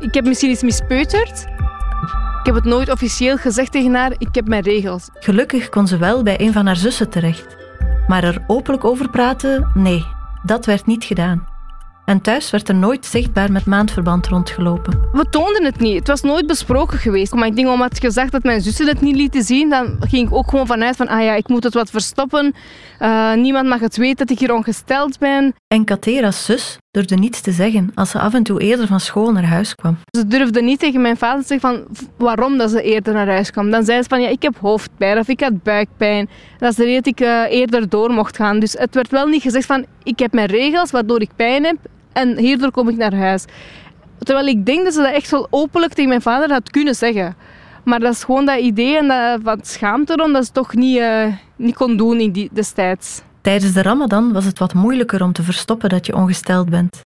ik 0.01 0.13
heb 0.13 0.25
misschien 0.25 0.51
iets 0.51 0.63
mispeuterd. 0.63 1.45
Ik 2.39 2.53
heb 2.53 2.55
het 2.55 2.65
nooit 2.65 2.91
officieel 2.91 3.37
gezegd 3.37 3.71
tegen 3.71 3.93
haar, 3.93 4.11
ik 4.17 4.35
heb 4.35 4.47
mijn 4.47 4.63
regels. 4.63 5.09
Gelukkig 5.13 5.69
kon 5.69 5.87
ze 5.87 5.97
wel 5.97 6.23
bij 6.23 6.41
een 6.41 6.53
van 6.53 6.65
haar 6.65 6.75
zussen 6.75 7.09
terecht. 7.09 7.55
Maar 8.07 8.23
er 8.23 8.43
openlijk 8.47 8.85
over 8.85 9.09
praten, 9.09 9.71
nee, 9.73 10.05
dat 10.43 10.65
werd 10.65 10.85
niet 10.85 11.03
gedaan. 11.03 11.56
En 12.09 12.21
thuis 12.21 12.49
werd 12.49 12.69
er 12.69 12.75
nooit 12.75 13.05
zichtbaar 13.05 13.51
met 13.51 13.65
maandverband 13.65 14.27
rondgelopen. 14.27 14.99
We 15.11 15.29
toonden 15.29 15.63
het 15.63 15.79
niet. 15.79 15.95
Het 15.95 16.07
was 16.07 16.21
nooit 16.21 16.47
besproken 16.47 16.97
geweest. 16.97 17.33
Maar 17.33 17.47
ik 17.47 17.55
denk 17.55 17.67
omdat 17.67 17.99
gezegd 17.99 18.31
dat 18.31 18.43
mijn 18.43 18.61
zussen 18.61 18.87
het 18.87 19.01
niet 19.01 19.15
lieten 19.15 19.43
zien, 19.43 19.69
dan 19.69 19.97
ging 19.99 20.27
ik 20.27 20.33
ook 20.33 20.49
gewoon 20.49 20.67
vanuit 20.67 20.95
van 20.95 21.07
ah 21.07 21.23
ja, 21.23 21.33
ik 21.33 21.47
moet 21.47 21.63
het 21.63 21.73
wat 21.73 21.89
verstoppen. 21.89 22.53
Uh, 22.99 23.33
niemand 23.33 23.67
mag 23.67 23.79
het 23.79 23.97
weten 23.97 24.17
dat 24.17 24.29
ik 24.29 24.39
hier 24.39 24.53
ongesteld 24.53 25.19
ben. 25.19 25.53
En 25.67 25.83
Katera's 25.83 26.45
zus 26.45 26.77
durfde 26.91 27.15
niets 27.15 27.41
te 27.41 27.51
zeggen 27.51 27.91
als 27.95 28.09
ze 28.09 28.19
af 28.19 28.33
en 28.33 28.43
toe 28.43 28.61
eerder 28.61 28.87
van 28.87 28.99
school 28.99 29.31
naar 29.31 29.45
huis 29.45 29.75
kwam. 29.75 29.97
Ze 30.11 30.27
durfde 30.27 30.61
niet 30.61 30.79
tegen 30.79 31.01
mijn 31.01 31.17
vader 31.17 31.41
te 31.41 31.47
zeggen 31.47 31.69
van 31.69 32.07
waarom 32.17 32.57
dat 32.57 32.71
ze 32.71 32.81
eerder 32.81 33.13
naar 33.13 33.27
huis 33.27 33.51
kwam. 33.51 33.71
Dan 33.71 33.85
zei 33.85 34.01
ze 34.01 34.09
van 34.09 34.21
ja, 34.21 34.27
ik 34.27 34.41
heb 34.41 34.57
hoofdpijn 34.59 35.17
of 35.17 35.27
ik 35.27 35.39
had 35.39 35.63
buikpijn. 35.63 36.29
Dat 36.57 36.69
is 36.69 36.75
de 36.75 36.83
reden 36.83 37.03
dat 37.03 37.13
ik 37.13 37.21
uh, 37.21 37.43
eerder 37.49 37.89
door 37.89 38.11
mocht 38.11 38.35
gaan. 38.35 38.59
Dus 38.59 38.73
het 38.73 38.95
werd 38.95 39.11
wel 39.11 39.27
niet 39.27 39.41
gezegd 39.41 39.65
van 39.65 39.85
ik 40.03 40.19
heb 40.19 40.33
mijn 40.33 40.47
regels 40.47 40.91
waardoor 40.91 41.21
ik 41.21 41.29
pijn 41.35 41.63
heb 41.63 41.77
en 42.17 42.37
hierdoor 42.37 42.71
kom 42.71 42.89
ik 42.89 42.97
naar 42.97 43.15
huis. 43.15 43.45
Terwijl 44.19 44.47
ik 44.47 44.65
denk 44.65 44.83
dat 44.83 44.93
ze 44.93 45.01
dat 45.01 45.13
echt 45.13 45.31
wel 45.31 45.47
openlijk 45.49 45.93
tegen 45.93 46.09
mijn 46.09 46.21
vader 46.21 46.51
had 46.51 46.71
kunnen 46.71 46.95
zeggen. 46.95 47.35
Maar 47.83 47.99
dat 47.99 48.13
is 48.13 48.23
gewoon 48.23 48.45
dat 48.45 48.59
idee 48.59 48.97
en 48.97 49.07
dat 49.07 49.39
van 49.43 49.59
schaamte 49.61 50.13
erom 50.13 50.33
dat 50.33 50.45
ze 50.45 50.51
toch 50.51 50.73
niet, 50.73 50.97
uh, 50.97 51.25
niet 51.55 51.75
kon 51.75 51.97
doen 51.97 52.19
in 52.19 52.31
die, 52.31 52.49
destijds. 52.51 53.21
Tijdens 53.41 53.73
de 53.73 53.81
ramadan 53.81 54.33
was 54.33 54.45
het 54.45 54.59
wat 54.59 54.73
moeilijker 54.73 55.23
om 55.23 55.33
te 55.33 55.43
verstoppen 55.43 55.89
dat 55.89 56.05
je 56.05 56.15
ongesteld 56.15 56.69
bent. 56.69 56.99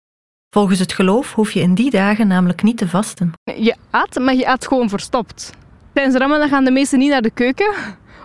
Volgens 0.55 0.79
het 0.79 0.93
geloof 0.93 1.35
hoef 1.35 1.53
je 1.53 1.61
in 1.61 1.75
die 1.75 1.91
dagen 1.91 2.27
namelijk 2.27 2.63
niet 2.63 2.79
te 2.79 2.89
vasten. 2.89 3.33
Je 3.57 3.75
at, 3.91 4.19
maar 4.19 4.35
je 4.35 4.49
at 4.49 4.67
gewoon 4.67 4.89
verstopt. 4.89 5.53
Tijdens 5.93 6.17
de 6.17 6.21
ramadan 6.21 6.49
gaan 6.49 6.65
de 6.65 6.71
meesten 6.71 6.99
niet 6.99 7.11
naar 7.11 7.23
de 7.23 7.31
keuken. 7.31 7.75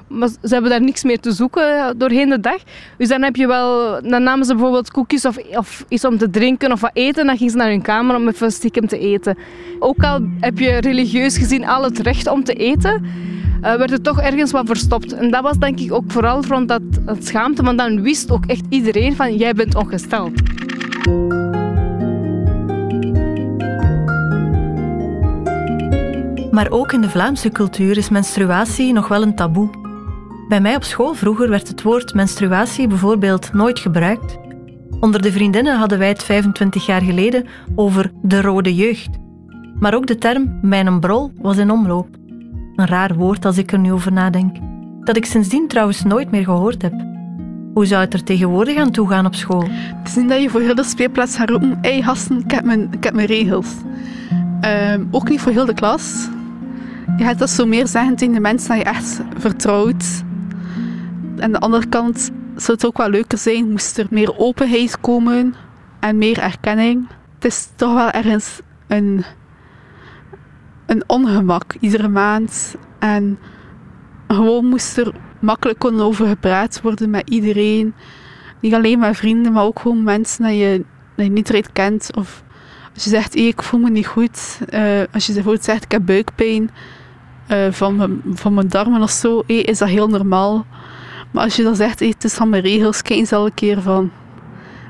Maar 0.07 0.29
ze 0.29 0.53
hebben 0.53 0.69
daar 0.69 0.81
niks 0.81 1.03
meer 1.03 1.19
te 1.19 1.31
zoeken 1.31 1.97
doorheen 1.97 2.29
de 2.29 2.39
dag. 2.39 2.57
Dus 2.97 3.07
dan 3.07 3.21
heb 3.21 3.35
je 3.35 3.47
wel, 3.47 4.01
dan 4.01 4.23
namen 4.23 4.45
ze 4.45 4.53
bijvoorbeeld 4.53 4.91
koekjes 4.91 5.25
of, 5.25 5.37
of 5.37 5.85
iets 5.87 6.05
om 6.05 6.17
te 6.17 6.29
drinken 6.29 6.71
of 6.71 6.81
wat 6.81 6.91
eten. 6.93 7.25
Dan 7.25 7.37
gingen 7.37 7.51
ze 7.51 7.57
naar 7.57 7.69
hun 7.69 7.81
kamer 7.81 8.15
om 8.15 8.27
even 8.27 8.51
stiekem 8.51 8.87
te 8.87 8.97
eten. 8.97 9.37
Ook 9.79 10.03
al 10.03 10.19
heb 10.39 10.59
je 10.59 10.77
religieus 10.77 11.37
gezien 11.37 11.67
al 11.67 11.83
het 11.83 11.99
recht 11.99 12.27
om 12.27 12.43
te 12.43 12.53
eten, 12.53 13.05
uh, 13.61 13.75
werd 13.75 13.89
het 13.89 14.03
toch 14.03 14.21
ergens 14.21 14.51
wat 14.51 14.65
verstopt. 14.67 15.13
En 15.13 15.31
dat 15.31 15.41
was 15.41 15.57
denk 15.57 15.79
ik 15.79 15.93
ook 15.93 16.11
vooral 16.11 16.43
rond 16.45 16.67
dat, 16.67 16.81
dat 17.01 17.25
schaamte, 17.25 17.63
want 17.63 17.77
dan 17.77 18.01
wist 18.01 18.31
ook 18.31 18.45
echt 18.45 18.63
iedereen 18.69 19.15
van 19.15 19.35
jij 19.35 19.53
bent 19.53 19.75
ongesteld. 19.75 20.31
Maar 26.51 26.69
ook 26.69 26.91
in 26.91 27.01
de 27.01 27.09
Vlaamse 27.09 27.49
cultuur 27.49 27.97
is 27.97 28.09
menstruatie 28.09 28.93
nog 28.93 29.07
wel 29.07 29.21
een 29.21 29.35
taboe. 29.35 29.84
Bij 30.47 30.61
mij 30.61 30.75
op 30.75 30.83
school 30.83 31.13
vroeger 31.13 31.49
werd 31.49 31.67
het 31.67 31.81
woord 31.81 32.13
menstruatie 32.13 32.87
bijvoorbeeld 32.87 33.53
nooit 33.53 33.79
gebruikt. 33.79 34.37
Onder 34.99 35.21
de 35.21 35.31
vriendinnen 35.31 35.77
hadden 35.77 35.99
wij 35.99 36.07
het 36.07 36.23
25 36.23 36.85
jaar 36.85 37.01
geleden 37.01 37.45
over 37.75 38.11
de 38.21 38.41
rode 38.41 38.75
jeugd. 38.75 39.09
Maar 39.79 39.95
ook 39.95 40.07
de 40.07 40.17
term 40.17 40.59
mijn 40.61 40.99
brol 40.99 41.31
was 41.41 41.57
in 41.57 41.71
omloop. 41.71 42.07
Een 42.75 42.87
raar 42.87 43.15
woord 43.15 43.45
als 43.45 43.57
ik 43.57 43.71
er 43.71 43.79
nu 43.79 43.91
over 43.91 44.11
nadenk. 44.11 44.55
Dat 45.03 45.17
ik 45.17 45.25
sindsdien 45.25 45.67
trouwens 45.67 46.03
nooit 46.03 46.31
meer 46.31 46.43
gehoord 46.43 46.81
heb. 46.81 46.93
Hoe 47.73 47.85
zou 47.85 48.01
het 48.01 48.13
er 48.13 48.23
tegenwoordig 48.23 48.77
aan 48.77 48.91
toe 48.91 49.09
gaan 49.09 49.25
op 49.25 49.35
school? 49.35 49.63
Het 49.69 50.07
is 50.07 50.15
niet 50.15 50.29
dat 50.29 50.41
je 50.41 50.49
voor 50.49 50.61
heel 50.61 50.75
de 50.75 50.83
speelplaats 50.83 51.35
gaat 51.35 51.49
roepen: 51.49 51.77
hé 51.81 51.99
hey, 51.99 52.15
ik 52.37 52.51
heb 52.51 52.63
mijn, 52.63 52.87
ik 52.91 53.03
heb 53.03 53.13
mijn 53.13 53.27
regels. 53.27 53.67
Ehm, 54.61 55.03
ook 55.11 55.29
niet 55.29 55.41
voor 55.41 55.51
heel 55.51 55.65
de 55.65 55.73
klas. 55.73 56.29
Je 57.17 57.23
hebt 57.23 57.39
dat 57.39 57.49
zo 57.49 57.65
meer 57.65 57.87
zeggen 57.87 58.15
tegen 58.15 58.33
de 58.33 58.39
mensen 58.39 58.69
dat 58.69 58.77
je 58.77 58.83
echt 58.83 59.21
vertrouwt. 59.37 60.23
Aan 61.39 61.51
de 61.51 61.59
andere 61.59 61.87
kant 61.87 62.31
zou 62.55 62.77
het 62.77 62.85
ook 62.85 62.97
wel 62.97 63.09
leuker 63.09 63.37
zijn, 63.37 63.71
moest 63.71 63.97
er 63.97 64.07
meer 64.09 64.37
openheid 64.37 64.99
komen 64.99 65.53
en 65.99 66.17
meer 66.17 66.39
erkenning. 66.39 67.07
Het 67.35 67.45
is 67.45 67.69
toch 67.75 67.93
wel 67.93 68.11
ergens 68.11 68.59
een, 68.87 69.23
een 70.85 71.03
ongemak 71.07 71.75
iedere 71.79 72.07
maand. 72.07 72.75
En 72.99 73.39
gewoon 74.27 74.65
moest 74.65 74.97
er 74.97 75.13
makkelijk 75.39 75.85
over 75.85 76.27
gepraat 76.27 76.81
worden 76.81 77.09
met 77.09 77.29
iedereen. 77.29 77.93
Niet 78.59 78.73
alleen 78.73 78.99
met 78.99 79.17
vrienden, 79.17 79.51
maar 79.51 79.63
ook 79.63 79.79
gewoon 79.79 80.03
mensen 80.03 80.45
die 80.45 80.57
je, 80.57 80.83
niet 81.15 81.47
direct 81.47 81.71
kent. 81.71 82.09
Of 82.15 82.43
als 82.93 83.03
je 83.03 83.09
zegt, 83.09 83.35
ik 83.35 83.61
voel 83.61 83.79
me 83.79 83.89
niet 83.89 84.07
goed. 84.07 84.59
Uh, 84.73 85.01
als 85.11 85.25
je 85.27 85.33
bijvoorbeeld 85.33 85.65
zegt, 85.65 85.83
ik 85.83 85.91
heb 85.91 86.05
buikpijn 86.05 86.69
uh, 87.51 87.71
van, 87.71 87.95
mijn, 87.95 88.21
van 88.25 88.53
mijn 88.53 88.67
darmen 88.67 89.01
of 89.01 89.11
zo, 89.11 89.43
is 89.45 89.77
dat 89.77 89.89
heel 89.89 90.07
normaal. 90.07 90.65
Maar 91.35 91.43
als 91.43 91.55
je 91.55 91.63
dan 91.63 91.75
zegt, 91.75 91.99
hey, 91.99 92.07
het 92.07 92.23
is 92.23 92.33
van 92.33 92.49
mijn 92.49 92.61
regels, 92.61 93.01
kijk 93.01 93.19
eens 93.19 93.31
al 93.31 93.45
een 93.45 93.53
keer 93.53 93.81
van... 93.81 94.11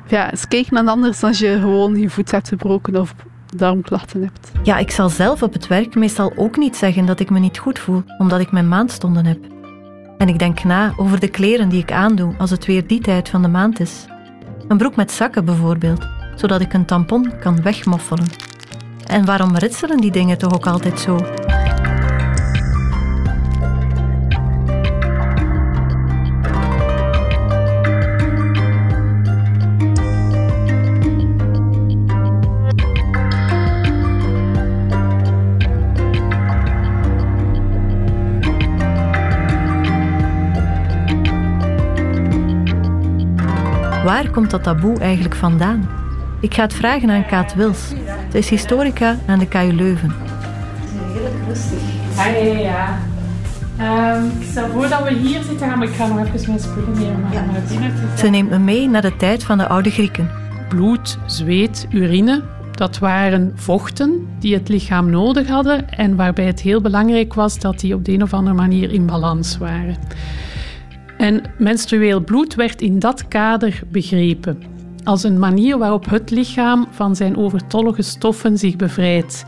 Ja, 0.07 0.31
eens 0.31 0.47
kijken 0.47 0.73
naar 0.73 0.87
anders 0.87 1.23
als 1.23 1.39
je 1.39 1.57
gewoon 1.59 1.95
je 1.99 2.09
voet 2.09 2.31
hebt 2.31 2.47
gebroken 2.47 2.95
of 2.95 3.15
darmklachten 3.55 4.21
hebt. 4.21 4.51
Ja, 4.63 4.77
ik 4.77 4.91
zal 4.91 5.09
zelf 5.09 5.43
op 5.43 5.53
het 5.53 5.67
werk 5.67 5.95
meestal 5.95 6.33
ook 6.35 6.57
niet 6.57 6.75
zeggen 6.75 7.05
dat 7.05 7.19
ik 7.19 7.29
me 7.29 7.39
niet 7.39 7.57
goed 7.57 7.79
voel, 7.79 8.03
omdat 8.17 8.39
ik 8.39 8.51
mijn 8.51 8.67
maandstonden 8.67 9.25
heb. 9.25 9.39
En 10.17 10.27
ik 10.27 10.39
denk 10.39 10.63
na 10.63 10.93
over 10.97 11.19
de 11.19 11.27
kleren 11.27 11.69
die 11.69 11.81
ik 11.81 11.91
aandoe 11.91 12.35
als 12.37 12.49
het 12.49 12.65
weer 12.65 12.87
die 12.87 13.01
tijd 13.01 13.29
van 13.29 13.41
de 13.41 13.47
maand 13.47 13.79
is. 13.79 14.05
Een 14.67 14.77
broek 14.77 14.95
met 14.95 15.11
zakken 15.11 15.45
bijvoorbeeld, 15.45 16.07
zodat 16.35 16.61
ik 16.61 16.73
een 16.73 16.85
tampon 16.85 17.31
kan 17.39 17.61
wegmoffelen. 17.61 18.27
En 19.05 19.25
waarom 19.25 19.57
ritselen 19.57 19.97
die 19.97 20.11
dingen 20.11 20.37
toch 20.37 20.53
ook 20.53 20.67
altijd 20.67 20.99
zo? 20.99 21.17
Waar 44.15 44.29
komt 44.29 44.51
dat 44.51 44.63
taboe 44.63 44.99
eigenlijk 44.99 45.35
vandaan? 45.35 45.89
Ik 46.39 46.53
ga 46.53 46.61
het 46.61 46.73
vragen 46.73 47.09
aan 47.09 47.25
Kaat 47.25 47.53
Wils. 47.55 47.87
Ze 48.31 48.37
is 48.37 48.49
historica 48.49 49.17
aan 49.25 49.39
de 49.39 49.47
KU 49.47 49.71
Leuven. 49.73 50.13
Heel 51.13 51.31
rustig. 51.47 51.79
Ja, 52.15 52.97
ja. 53.77 54.15
Um, 54.15 54.31
ik 54.39 54.47
stel 54.49 54.69
voor 54.69 54.89
dat 54.89 55.03
we 55.03 55.13
hier 55.13 55.43
zitten 55.43 55.67
gaan, 55.67 55.77
maar 55.79 55.87
ik 55.87 55.93
ga 55.93 56.07
nog 56.07 56.27
even 56.27 56.47
mijn 56.47 56.59
spullen 56.59 56.93
nemen 56.93 57.31
ja. 57.31 57.45
naar 57.45 57.61
binnen 57.69 57.91
Ze 58.17 58.27
neemt 58.27 58.49
me 58.49 58.59
mee 58.59 58.89
naar 58.89 59.01
de 59.01 59.15
tijd 59.15 59.43
van 59.43 59.57
de 59.57 59.67
oude 59.67 59.89
Grieken. 59.89 60.29
Bloed, 60.69 61.17
zweet, 61.25 61.87
urine, 61.89 62.43
dat 62.71 62.99
waren 62.99 63.51
vochten 63.55 64.27
die 64.39 64.53
het 64.53 64.69
lichaam 64.69 65.09
nodig 65.09 65.47
hadden 65.47 65.89
en 65.89 66.15
waarbij 66.15 66.45
het 66.45 66.61
heel 66.61 66.81
belangrijk 66.81 67.33
was 67.33 67.59
dat 67.59 67.79
die 67.79 67.95
op 67.95 68.05
de 68.05 68.11
een 68.11 68.23
of 68.23 68.33
andere 68.33 68.55
manier 68.55 68.91
in 68.91 69.05
balans 69.05 69.57
waren. 69.57 69.95
En 71.17 71.41
menstrueel 71.57 72.23
bloed 72.23 72.55
werd 72.55 72.81
in 72.81 72.99
dat 72.99 73.27
kader 73.27 73.81
begrepen 73.91 74.75
als 75.05 75.23
een 75.23 75.39
manier 75.39 75.77
waarop 75.77 76.09
het 76.09 76.31
lichaam 76.31 76.87
van 76.91 77.15
zijn 77.15 77.37
overtollige 77.37 78.01
stoffen 78.01 78.57
zich 78.57 78.75
bevrijdt. 78.75 79.45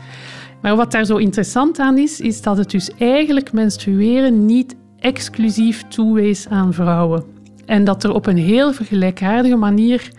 Maar 0.62 0.76
wat 0.76 0.92
daar 0.92 1.04
zo 1.04 1.16
interessant 1.16 1.78
aan 1.78 1.98
is, 1.98 2.20
is 2.20 2.42
dat 2.42 2.56
het 2.56 2.70
dus 2.70 2.90
eigenlijk 2.98 3.52
menstrueren 3.52 4.46
niet 4.46 4.76
exclusief 4.98 5.82
toewees 5.88 6.48
aan 6.48 6.74
vrouwen. 6.74 7.24
En 7.66 7.84
dat 7.84 8.04
er 8.04 8.12
op 8.12 8.26
een 8.26 8.36
heel 8.36 8.72
vergelijkaardige 8.72 9.56
manier 9.56 10.10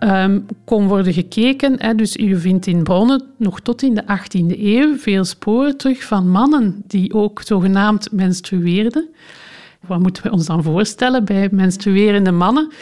um, 0.00 0.46
kon 0.64 0.86
worden 0.86 1.12
gekeken. 1.12 1.74
Hè. 1.78 1.94
Dus 1.94 2.12
je 2.12 2.36
vindt 2.36 2.66
in 2.66 2.82
bronnen 2.82 3.22
nog 3.36 3.60
tot 3.60 3.82
in 3.82 3.94
de 3.94 4.02
18e 4.02 4.60
eeuw 4.60 4.96
veel 4.96 5.24
sporen 5.24 5.76
terug 5.76 6.04
van 6.04 6.30
mannen 6.30 6.82
die 6.86 7.14
ook 7.14 7.42
zogenaamd 7.44 8.12
menstrueerden. 8.12 9.08
Wat 9.86 10.00
moeten 10.00 10.22
we 10.22 10.30
ons 10.30 10.46
dan 10.46 10.62
voorstellen 10.62 11.24
bij 11.24 11.48
menstruerende 11.52 12.30
mannen? 12.30 12.72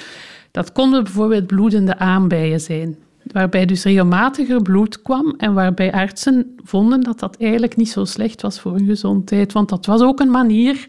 Dat 0.50 0.72
konden 0.72 1.04
bijvoorbeeld 1.04 1.46
bloedende 1.46 1.98
aanbijen 1.98 2.60
zijn, 2.60 2.96
waarbij 3.32 3.66
dus 3.66 3.84
regelmatiger 3.84 4.62
bloed 4.62 5.02
kwam 5.02 5.34
en 5.38 5.54
waarbij 5.54 5.92
artsen 5.92 6.56
vonden 6.64 7.00
dat 7.00 7.18
dat 7.18 7.36
eigenlijk 7.36 7.76
niet 7.76 7.90
zo 7.90 8.04
slecht 8.04 8.42
was 8.42 8.60
voor 8.60 8.72
hun 8.72 8.86
gezondheid, 8.86 9.52
want 9.52 9.68
dat 9.68 9.86
was 9.86 10.00
ook 10.00 10.20
een 10.20 10.30
manier, 10.30 10.86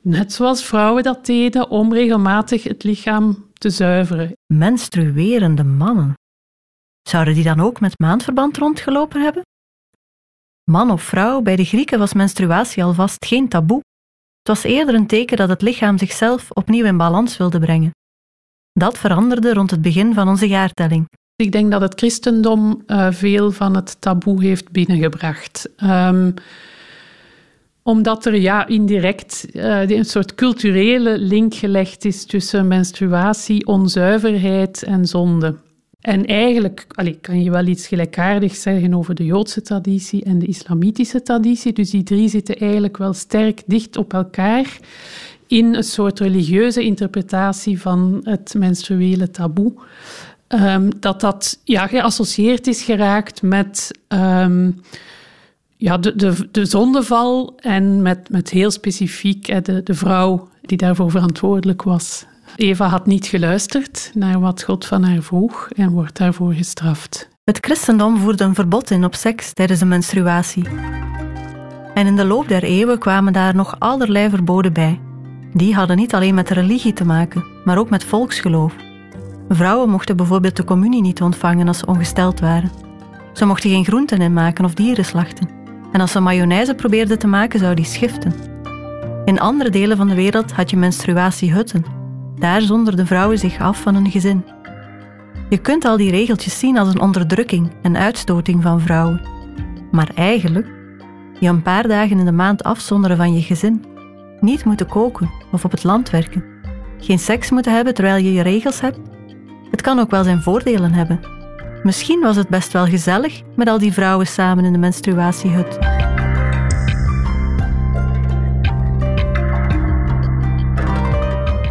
net 0.00 0.32
zoals 0.32 0.64
vrouwen 0.64 1.02
dat 1.02 1.26
deden, 1.26 1.70
om 1.70 1.92
regelmatig 1.92 2.62
het 2.62 2.84
lichaam 2.84 3.44
te 3.52 3.70
zuiveren. 3.70 4.32
Menstruerende 4.46 5.64
mannen. 5.64 6.14
Zouden 7.08 7.34
die 7.34 7.44
dan 7.44 7.60
ook 7.60 7.80
met 7.80 7.98
maandverband 7.98 8.58
rondgelopen 8.58 9.22
hebben? 9.22 9.42
Man 10.70 10.90
of 10.90 11.02
vrouw, 11.02 11.40
bij 11.40 11.56
de 11.56 11.64
Grieken 11.64 11.98
was 11.98 12.12
menstruatie 12.12 12.84
alvast 12.84 13.24
geen 13.26 13.48
taboe. 13.48 13.80
Het 14.46 14.62
was 14.62 14.72
eerder 14.72 14.94
een 14.94 15.06
teken 15.06 15.36
dat 15.36 15.48
het 15.48 15.62
lichaam 15.62 15.98
zichzelf 15.98 16.50
opnieuw 16.50 16.84
in 16.84 16.96
balans 16.96 17.36
wilde 17.36 17.58
brengen. 17.58 17.90
Dat 18.72 18.98
veranderde 18.98 19.52
rond 19.52 19.70
het 19.70 19.82
begin 19.82 20.14
van 20.14 20.28
onze 20.28 20.48
jaartelling. 20.48 21.08
Ik 21.36 21.52
denk 21.52 21.70
dat 21.70 21.80
het 21.80 21.94
christendom 21.94 22.82
uh, 22.86 23.08
veel 23.10 23.52
van 23.52 23.74
het 23.74 24.00
taboe 24.00 24.42
heeft 24.44 24.70
binnengebracht. 24.70 25.68
Um, 25.82 26.34
omdat 27.82 28.26
er 28.26 28.34
ja, 28.34 28.66
indirect 28.66 29.46
uh, 29.52 29.88
een 29.88 30.04
soort 30.04 30.34
culturele 30.34 31.18
link 31.18 31.54
gelegd 31.54 32.04
is 32.04 32.26
tussen 32.26 32.68
menstruatie, 32.68 33.66
onzuiverheid 33.66 34.82
en 34.82 35.06
zonde. 35.06 35.54
En 36.06 36.26
eigenlijk 36.26 36.86
kan 37.20 37.42
je 37.42 37.50
wel 37.50 37.66
iets 37.66 37.86
gelijkaardigs 37.86 38.62
zeggen 38.62 38.94
over 38.94 39.14
de 39.14 39.24
Joodse 39.24 39.62
traditie 39.62 40.24
en 40.24 40.38
de 40.38 40.46
islamitische 40.46 41.22
traditie. 41.22 41.72
Dus 41.72 41.90
die 41.90 42.02
drie 42.02 42.28
zitten 42.28 42.56
eigenlijk 42.56 42.96
wel 42.96 43.12
sterk 43.12 43.62
dicht 43.66 43.96
op 43.96 44.12
elkaar 44.12 44.78
in 45.46 45.74
een 45.74 45.82
soort 45.84 46.20
religieuze 46.20 46.84
interpretatie 46.84 47.80
van 47.80 48.20
het 48.22 48.54
menstruele 48.58 49.30
taboe. 49.30 49.72
Um, 50.48 51.00
dat 51.00 51.20
dat 51.20 51.60
ja, 51.64 51.86
geassocieerd 51.86 52.66
is 52.66 52.82
geraakt 52.82 53.42
met 53.42 53.90
um, 54.08 54.80
ja, 55.76 55.98
de, 55.98 56.16
de, 56.16 56.48
de 56.50 56.64
zondeval 56.64 57.54
en 57.56 58.02
met, 58.02 58.30
met 58.30 58.50
heel 58.50 58.70
specifiek 58.70 59.64
de, 59.64 59.82
de 59.82 59.94
vrouw 59.94 60.48
die 60.60 60.78
daarvoor 60.78 61.10
verantwoordelijk 61.10 61.82
was. 61.82 62.26
Eva 62.56 62.88
had 62.88 63.06
niet 63.06 63.26
geluisterd 63.26 64.10
naar 64.14 64.40
wat 64.40 64.62
God 64.62 64.86
van 64.86 65.02
haar 65.02 65.22
vroeg 65.22 65.68
en 65.74 65.90
wordt 65.90 66.18
daarvoor 66.18 66.52
gestraft. 66.52 67.28
Het 67.44 67.58
christendom 67.60 68.18
voerde 68.18 68.44
een 68.44 68.54
verbod 68.54 68.90
in 68.90 69.04
op 69.04 69.14
seks 69.14 69.52
tijdens 69.52 69.78
de 69.78 69.86
menstruatie. 69.86 70.68
En 71.94 72.06
in 72.06 72.16
de 72.16 72.24
loop 72.24 72.48
der 72.48 72.62
eeuwen 72.62 72.98
kwamen 72.98 73.32
daar 73.32 73.54
nog 73.54 73.76
allerlei 73.78 74.30
verboden 74.30 74.72
bij. 74.72 75.00
Die 75.52 75.74
hadden 75.74 75.96
niet 75.96 76.14
alleen 76.14 76.34
met 76.34 76.50
religie 76.50 76.92
te 76.92 77.04
maken, 77.04 77.44
maar 77.64 77.78
ook 77.78 77.90
met 77.90 78.04
volksgeloof. 78.04 78.74
Vrouwen 79.48 79.90
mochten 79.90 80.16
bijvoorbeeld 80.16 80.56
de 80.56 80.64
communie 80.64 81.02
niet 81.02 81.22
ontvangen 81.22 81.68
als 81.68 81.78
ze 81.78 81.86
ongesteld 81.86 82.40
waren. 82.40 82.70
Ze 83.32 83.44
mochten 83.44 83.70
geen 83.70 83.84
groenten 83.84 84.20
inmaken 84.20 84.64
of 84.64 84.74
dieren 84.74 85.04
slachten. 85.04 85.48
En 85.92 86.00
als 86.00 86.12
ze 86.12 86.20
mayonaise 86.20 86.74
probeerden 86.74 87.18
te 87.18 87.26
maken, 87.26 87.58
zou 87.58 87.74
die 87.74 87.84
schiften. 87.84 88.34
In 89.24 89.40
andere 89.40 89.70
delen 89.70 89.96
van 89.96 90.08
de 90.08 90.14
wereld 90.14 90.52
had 90.52 90.70
je 90.70 90.76
menstruatiehutten. 90.76 91.95
Daar 92.38 92.60
zonderden 92.60 93.06
vrouwen 93.06 93.38
zich 93.38 93.60
af 93.60 93.80
van 93.80 93.94
hun 93.94 94.10
gezin. 94.10 94.44
Je 95.48 95.58
kunt 95.58 95.84
al 95.84 95.96
die 95.96 96.10
regeltjes 96.10 96.58
zien 96.58 96.78
als 96.78 96.88
een 96.88 97.00
onderdrukking 97.00 97.70
en 97.82 97.96
uitstoting 97.96 98.62
van 98.62 98.80
vrouwen. 98.80 99.20
Maar 99.90 100.10
eigenlijk, 100.14 100.66
je 101.40 101.48
een 101.48 101.62
paar 101.62 101.88
dagen 101.88 102.18
in 102.18 102.24
de 102.24 102.32
maand 102.32 102.62
afzonderen 102.62 103.16
van 103.16 103.34
je 103.34 103.42
gezin, 103.42 103.84
niet 104.40 104.64
moeten 104.64 104.88
koken 104.88 105.30
of 105.52 105.64
op 105.64 105.70
het 105.70 105.84
land 105.84 106.10
werken, 106.10 106.44
geen 106.98 107.18
seks 107.18 107.50
moeten 107.50 107.74
hebben 107.74 107.94
terwijl 107.94 108.24
je 108.24 108.32
je 108.32 108.42
regels 108.42 108.80
hebt, 108.80 108.98
het 109.70 109.82
kan 109.82 109.98
ook 109.98 110.10
wel 110.10 110.24
zijn 110.24 110.42
voordelen 110.42 110.92
hebben. 110.92 111.20
Misschien 111.82 112.20
was 112.20 112.36
het 112.36 112.48
best 112.48 112.72
wel 112.72 112.86
gezellig 112.86 113.42
met 113.56 113.68
al 113.68 113.78
die 113.78 113.92
vrouwen 113.92 114.26
samen 114.26 114.64
in 114.64 114.72
de 114.72 114.78
menstruatiehut. 114.78 115.95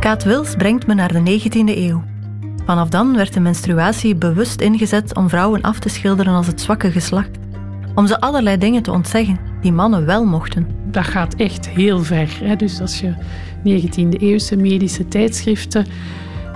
Kaat 0.06 0.24
Wils 0.24 0.56
brengt 0.56 0.88
me 0.88 0.94
naar 0.94 1.14
de 1.14 1.40
19e 1.40 1.78
eeuw. 1.78 2.04
Vanaf 2.66 2.90
dan 2.90 3.16
werd 3.16 3.34
de 3.34 3.40
menstruatie 3.40 4.16
bewust 4.16 4.62
ingezet 4.62 5.16
om 5.16 5.30
vrouwen 5.30 5.62
af 5.62 5.80
te 5.80 5.90
schilderen 5.90 6.34
als 6.34 6.48
het 6.48 6.62
zwakke 6.62 6.92
geslacht. 6.92 7.30
Om 7.96 8.08
ze 8.08 8.20
allerlei 8.20 8.58
dingen 8.58 8.84
te 8.84 8.92
ontzeggen 8.92 9.40
die 9.62 9.72
mannen 9.72 10.06
wel 10.06 10.26
mochten. 10.26 10.68
Dat 10.92 11.04
gaat 11.04 11.36
echt 11.36 11.70
heel 11.70 12.04
ver. 12.04 12.40
Hè? 12.44 12.56
Dus 12.56 12.82
als 12.82 13.00
je 13.00 13.14
19e-eeuwse 13.64 14.58
medische 14.58 15.08
tijdschriften 15.08 15.86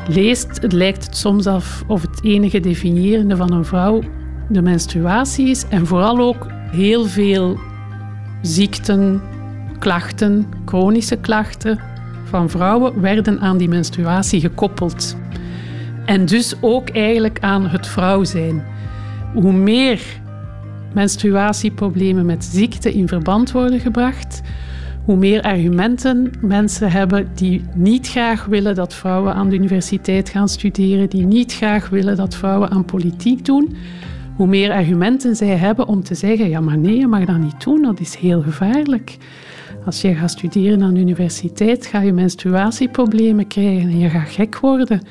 leest, 0.07 0.73
lijkt 0.73 1.05
het 1.05 1.17
soms 1.17 1.47
af 1.47 1.83
of 1.87 2.01
het 2.01 2.23
enige 2.23 2.59
definiërende 2.59 3.35
van 3.35 3.51
een 3.51 3.65
vrouw 3.65 4.01
de 4.49 4.61
menstruatie 4.61 5.49
is. 5.49 5.65
En 5.69 5.87
vooral 5.87 6.19
ook 6.19 6.47
heel 6.71 7.05
veel 7.05 7.59
ziekten, 8.41 9.21
klachten, 9.79 10.47
chronische 10.65 11.15
klachten 11.17 11.79
van 12.29 12.49
vrouwen 12.49 13.01
werden 13.01 13.39
aan 13.39 13.57
die 13.57 13.69
menstruatie 13.69 14.39
gekoppeld. 14.39 15.17
En 16.05 16.25
dus 16.25 16.55
ook 16.61 16.89
eigenlijk 16.89 17.37
aan 17.39 17.67
het 17.67 17.87
vrouw 17.87 18.23
zijn. 18.23 18.63
Hoe 19.33 19.53
meer 19.53 20.01
menstruatieproblemen 20.93 22.25
met 22.25 22.45
ziekte 22.45 22.93
in 22.93 23.07
verband 23.07 23.51
worden 23.51 23.79
gebracht, 23.79 24.41
hoe 25.05 25.17
meer 25.17 25.41
argumenten 25.41 26.31
mensen 26.41 26.91
hebben 26.91 27.27
die 27.35 27.63
niet 27.75 28.07
graag 28.07 28.45
willen 28.45 28.75
dat 28.75 28.93
vrouwen 28.93 29.33
aan 29.33 29.49
de 29.49 29.55
universiteit 29.55 30.29
gaan 30.29 30.49
studeren, 30.49 31.09
die 31.09 31.25
niet 31.25 31.53
graag 31.53 31.89
willen 31.89 32.15
dat 32.15 32.35
vrouwen 32.35 32.69
aan 32.69 32.85
politiek 32.85 33.45
doen, 33.45 33.75
hoe 34.35 34.47
meer 34.47 34.71
argumenten 34.71 35.35
zij 35.35 35.55
hebben 35.55 35.87
om 35.87 36.03
te 36.03 36.15
zeggen: 36.15 36.49
ja, 36.49 36.59
maar 36.59 36.77
nee, 36.77 36.97
je 36.97 37.07
mag 37.07 37.25
dat 37.25 37.37
niet 37.37 37.63
doen, 37.63 37.81
dat 37.81 37.99
is 37.99 38.15
heel 38.15 38.41
gevaarlijk. 38.41 39.17
Als 39.89 40.01
je 40.01 40.15
gaat 40.15 40.31
studeren 40.31 40.83
aan 40.83 40.93
de 40.93 40.99
universiteit, 40.99 41.85
ga 41.85 42.01
je 42.01 42.13
menstruatieproblemen 42.13 43.47
krijgen 43.47 43.89
en 43.89 43.99
je 43.99 44.09
gaat 44.09 44.29
gek 44.29 44.59
worden. 44.59 45.01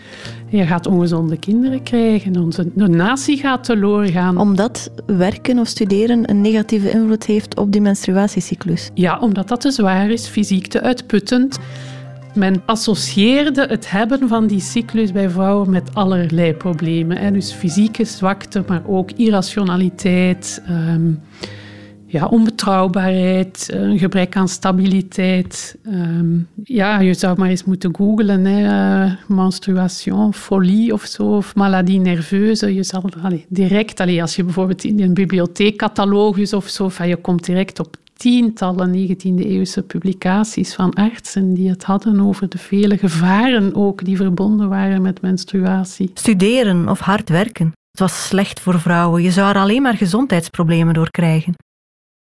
En 0.50 0.58
je 0.58 0.66
gaat 0.66 0.87
ongezonde 0.87 1.38
kinderen 1.38 1.82
krijgen. 1.82 2.37
Onze 2.37 2.70
de 2.75 2.88
natie 2.88 3.37
gaat 3.37 3.64
teloor 3.64 4.04
gaan. 4.04 4.37
Omdat 4.37 4.90
werken 5.06 5.58
of 5.58 5.68
studeren 5.68 6.30
een 6.30 6.40
negatieve 6.40 6.90
invloed 6.90 7.26
heeft 7.26 7.56
op 7.56 7.73
die 7.73 7.80
menstruatiecyclus? 7.80 8.90
Ja, 8.94 9.18
omdat 9.18 9.49
dat 9.49 9.61
te 9.61 9.70
zwaar 9.70 10.11
is, 10.11 10.26
fysiek 10.26 10.66
te 10.66 10.80
uitputtend. 10.80 11.58
Men 12.35 12.62
associeerde 12.66 13.66
het 13.68 13.90
hebben 13.90 14.28
van 14.28 14.47
die 14.47 14.61
cyclus 14.61 15.12
bij 15.12 15.30
vrouwen 15.30 15.70
met 15.70 15.94
allerlei 15.94 16.54
problemen. 16.54 17.32
Dus 17.32 17.52
fysieke 17.52 18.04
zwakte, 18.04 18.64
maar 18.66 18.82
ook 18.87 19.11
irrationaliteit, 19.11 20.62
ehm, 20.66 21.11
ja, 22.11 22.27
onbetrouwbaarheid, 22.27 23.69
een 23.73 23.93
eh, 23.93 23.99
gebrek 23.99 24.37
aan 24.37 24.49
stabiliteit. 24.49 25.79
Um, 25.87 26.49
ja, 26.65 27.00
je 27.00 27.15
zou 27.15 27.38
maar 27.38 27.49
eens 27.49 27.65
moeten 27.65 27.97
googlen, 27.97 28.45
hè, 28.45 29.05
uh, 29.05 29.12
menstruation, 29.27 30.35
folie 30.35 30.93
of 30.93 31.05
zo, 31.05 31.37
of 31.37 31.55
maladie 31.55 32.00
nerveuse. 32.00 32.75
Je 32.75 32.83
zal 32.83 33.05
direct, 33.49 34.00
allez, 34.00 34.21
als 34.21 34.37
je 34.37 34.45
bijvoorbeeld 34.45 34.85
in 34.85 35.00
een 35.00 35.15
bibliotheekcatalogus 35.15 36.53
of 36.53 36.69
zo, 36.69 36.88
van, 36.88 37.09
je 37.09 37.17
komt 37.17 37.45
direct 37.45 37.81
op 37.81 37.97
tientallen 38.17 39.09
19e-eeuwse 39.09 39.83
publicaties 39.87 40.75
van 40.75 40.95
artsen 40.95 41.55
die 41.55 41.69
het 41.69 41.85
hadden 41.85 42.21
over 42.21 42.49
de 42.49 42.59
vele 42.59 42.99
gevaren 42.99 43.75
ook 43.75 44.05
die 44.05 44.17
verbonden 44.17 44.69
waren 44.69 45.02
met 45.02 45.21
menstruatie. 45.21 46.11
Studeren 46.15 46.89
of 46.89 46.99
hard 46.99 47.28
werken. 47.28 47.73
Het 47.91 48.00
was 48.00 48.26
slecht 48.26 48.61
voor 48.61 48.80
vrouwen. 48.80 49.23
Je 49.23 49.30
zou 49.30 49.49
er 49.49 49.61
alleen 49.61 49.82
maar 49.82 49.97
gezondheidsproblemen 49.97 50.95
door 50.95 51.11
krijgen 51.11 51.54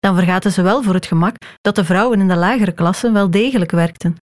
dan 0.06 0.16
vergaten 0.16 0.52
ze 0.52 0.62
wel 0.62 0.84
voor 0.84 0.94
het 0.94 1.06
gemak 1.06 1.36
dat 1.62 1.76
de 1.76 1.86
vrouwen 1.86 2.20
in 2.20 2.28
de 2.28 2.36
lagere 2.36 2.72
klassen 2.72 3.14
wel 3.14 3.32
degelijk 3.32 3.72
werkten. 3.72 4.16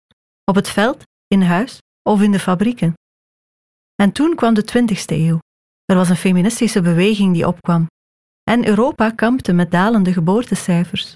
Op 0.43 0.55
het 0.55 0.69
veld, 0.69 1.03
in 1.27 1.41
huis 1.41 1.77
of 2.09 2.21
in 2.21 2.31
de 2.31 2.39
fabrieken. 2.39 2.93
En 3.95 4.11
toen 4.11 4.35
kwam 4.35 4.53
de 4.53 4.63
20ste 4.63 5.15
eeuw. 5.15 5.39
Er 5.85 5.95
was 5.95 6.09
een 6.09 6.15
feministische 6.15 6.81
beweging 6.81 7.33
die 7.33 7.47
opkwam. 7.47 7.85
En 8.43 8.67
Europa 8.67 9.09
kampte 9.09 9.53
met 9.53 9.71
dalende 9.71 10.13
geboortecijfers. 10.13 11.13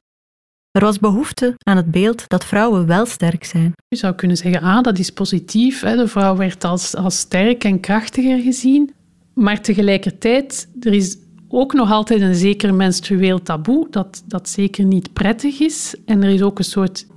Er 0.72 0.82
was 0.82 1.00
behoefte 1.00 1.54
aan 1.58 1.78
het 1.78 1.92
beeld 1.92 2.24
dat 2.28 2.46
vrouwen 2.46 2.86
wel 2.86 3.06
sterk 3.06 3.44
zijn. 3.44 3.74
Je 3.88 3.98
zou 3.98 4.16
kunnen 4.16 4.38
zeggen, 4.38 4.62
ah, 4.62 4.84
dat 4.84 5.00
is 5.00 5.10
positief. 5.12 5.80
De 5.80 6.08
vrouw 6.08 6.36
werd 6.36 6.64
als, 6.64 6.96
als 6.96 7.18
sterk 7.20 7.64
en 7.64 7.80
krachtiger 7.80 8.40
gezien. 8.40 8.94
Maar 9.34 9.62
tegelijkertijd, 9.62 10.70
er 10.80 10.94
is 10.94 11.18
ook 11.48 11.74
nog 11.74 11.92
altijd 11.92 12.22
een 12.22 12.36
zeker 12.36 12.74
menstrueel 12.74 13.42
taboe, 13.42 13.88
dat, 13.90 14.24
dat 14.26 14.50
zeker 14.50 14.86
niet 14.86 15.14
prettig 15.14 15.60
is. 15.60 15.96
En 16.06 16.24
er 16.24 16.30
is 16.30 16.42
ook 16.42 16.58
een 16.58 16.64
soort 16.64 17.08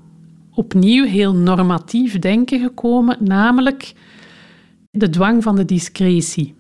opnieuw 0.55 1.05
heel 1.05 1.35
normatief 1.35 2.19
denken 2.19 2.61
gekomen, 2.61 3.17
namelijk 3.21 3.93
de 4.91 5.11
dwang 5.11 5.43
van 5.43 5.57
de 5.57 5.65
discretie. 5.65 6.55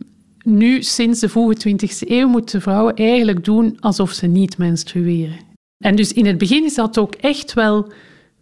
Nu, 0.45 0.83
sinds 0.83 1.21
de 1.21 1.29
vroege 1.29 1.69
20e 1.69 2.09
eeuw, 2.09 2.29
moeten 2.29 2.63
vrouwen 2.63 2.95
eigenlijk 2.95 3.45
doen 3.45 3.77
alsof 3.81 4.13
ze 4.13 4.27
niet 4.27 4.59
menstrueren. 4.59 5.37
En 5.85 5.97
dus 5.97 6.13
in 6.13 6.27
het 6.27 6.39
begin 6.39 6.65
is 6.65 6.75
dat 6.75 6.99
ook 6.99 7.15
echt 7.15 7.55
wel 7.55 7.93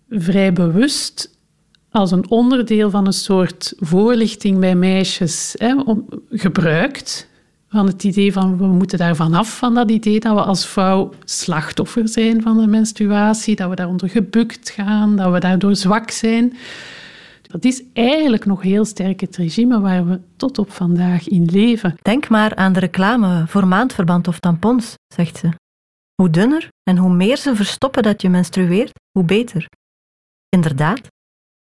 vrij 0.09 0.53
bewust 0.53 1.35
als 1.91 2.11
een 2.11 2.31
onderdeel 2.31 2.91
van 2.91 3.07
een 3.07 3.13
soort 3.13 3.73
voorlichting 3.77 4.59
bij 4.59 4.75
meisjes 4.75 5.55
hè, 5.59 5.75
gebruikt 6.31 7.29
van 7.77 7.87
het 7.87 8.05
idee 8.05 8.33
van 8.33 8.57
we 8.57 8.67
moeten 8.67 8.99
daar 8.99 9.17
vanaf, 9.17 9.59
van 9.59 9.75
dat 9.75 9.91
idee 9.91 10.21
dat 10.21 10.35
we 10.35 10.43
als 10.43 10.67
vrouw 10.67 11.13
slachtoffer 11.25 12.09
zijn 12.09 12.43
van 12.43 12.57
de 12.57 12.67
menstruatie, 12.67 13.57
dat 13.57 13.69
we 13.69 13.75
daaronder 13.75 14.09
gebukt 14.09 14.71
gaan, 14.71 15.17
dat 15.17 15.33
we 15.33 15.41
daardoor 15.41 15.77
zwak 15.77 16.11
zijn. 16.11 16.57
Dat 17.43 17.65
is 17.65 17.83
eigenlijk 17.93 18.45
nog 18.45 18.63
heel 18.63 18.85
sterk 18.85 19.21
het 19.21 19.37
regime 19.37 19.81
waar 19.81 20.07
we 20.07 20.21
tot 20.37 20.59
op 20.59 20.71
vandaag 20.71 21.29
in 21.29 21.45
leven. 21.45 21.95
Denk 22.03 22.29
maar 22.29 22.55
aan 22.55 22.73
de 22.73 22.81
reclame 22.81 23.47
voor 23.47 23.67
maandverband 23.67 24.29
of 24.29 24.39
tampons, 24.39 24.95
zegt 25.15 25.37
ze. 25.37 25.49
Hoe 26.15 26.31
dunner 26.31 26.69
en 26.83 26.97
hoe 26.97 27.13
meer 27.13 27.37
ze 27.37 27.57
verstoppen 27.57 28.03
dat 28.03 28.23
je 28.23 28.29
menstrueert, 28.29 28.93
hoe 29.19 29.25
beter. 29.25 29.67
Inderdaad, 30.49 31.01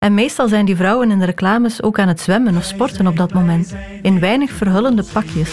en 0.08 0.14
meestal 0.14 0.48
zijn 0.48 0.66
die 0.66 0.76
vrouwen 0.76 1.12
in 1.12 1.20
de 1.20 1.26
reclames 1.26 1.84
ook 1.84 2.00
aan 2.00 2.08
het 2.08 2.22
zwemmen 2.22 2.58
of 2.58 2.64
sporten 2.64 3.08
op 3.08 3.18
dat 3.18 3.34
moment, 3.34 3.76
in 4.02 4.20
weinig 4.20 4.52
verhullende 4.52 5.04
pakjes. 5.14 5.50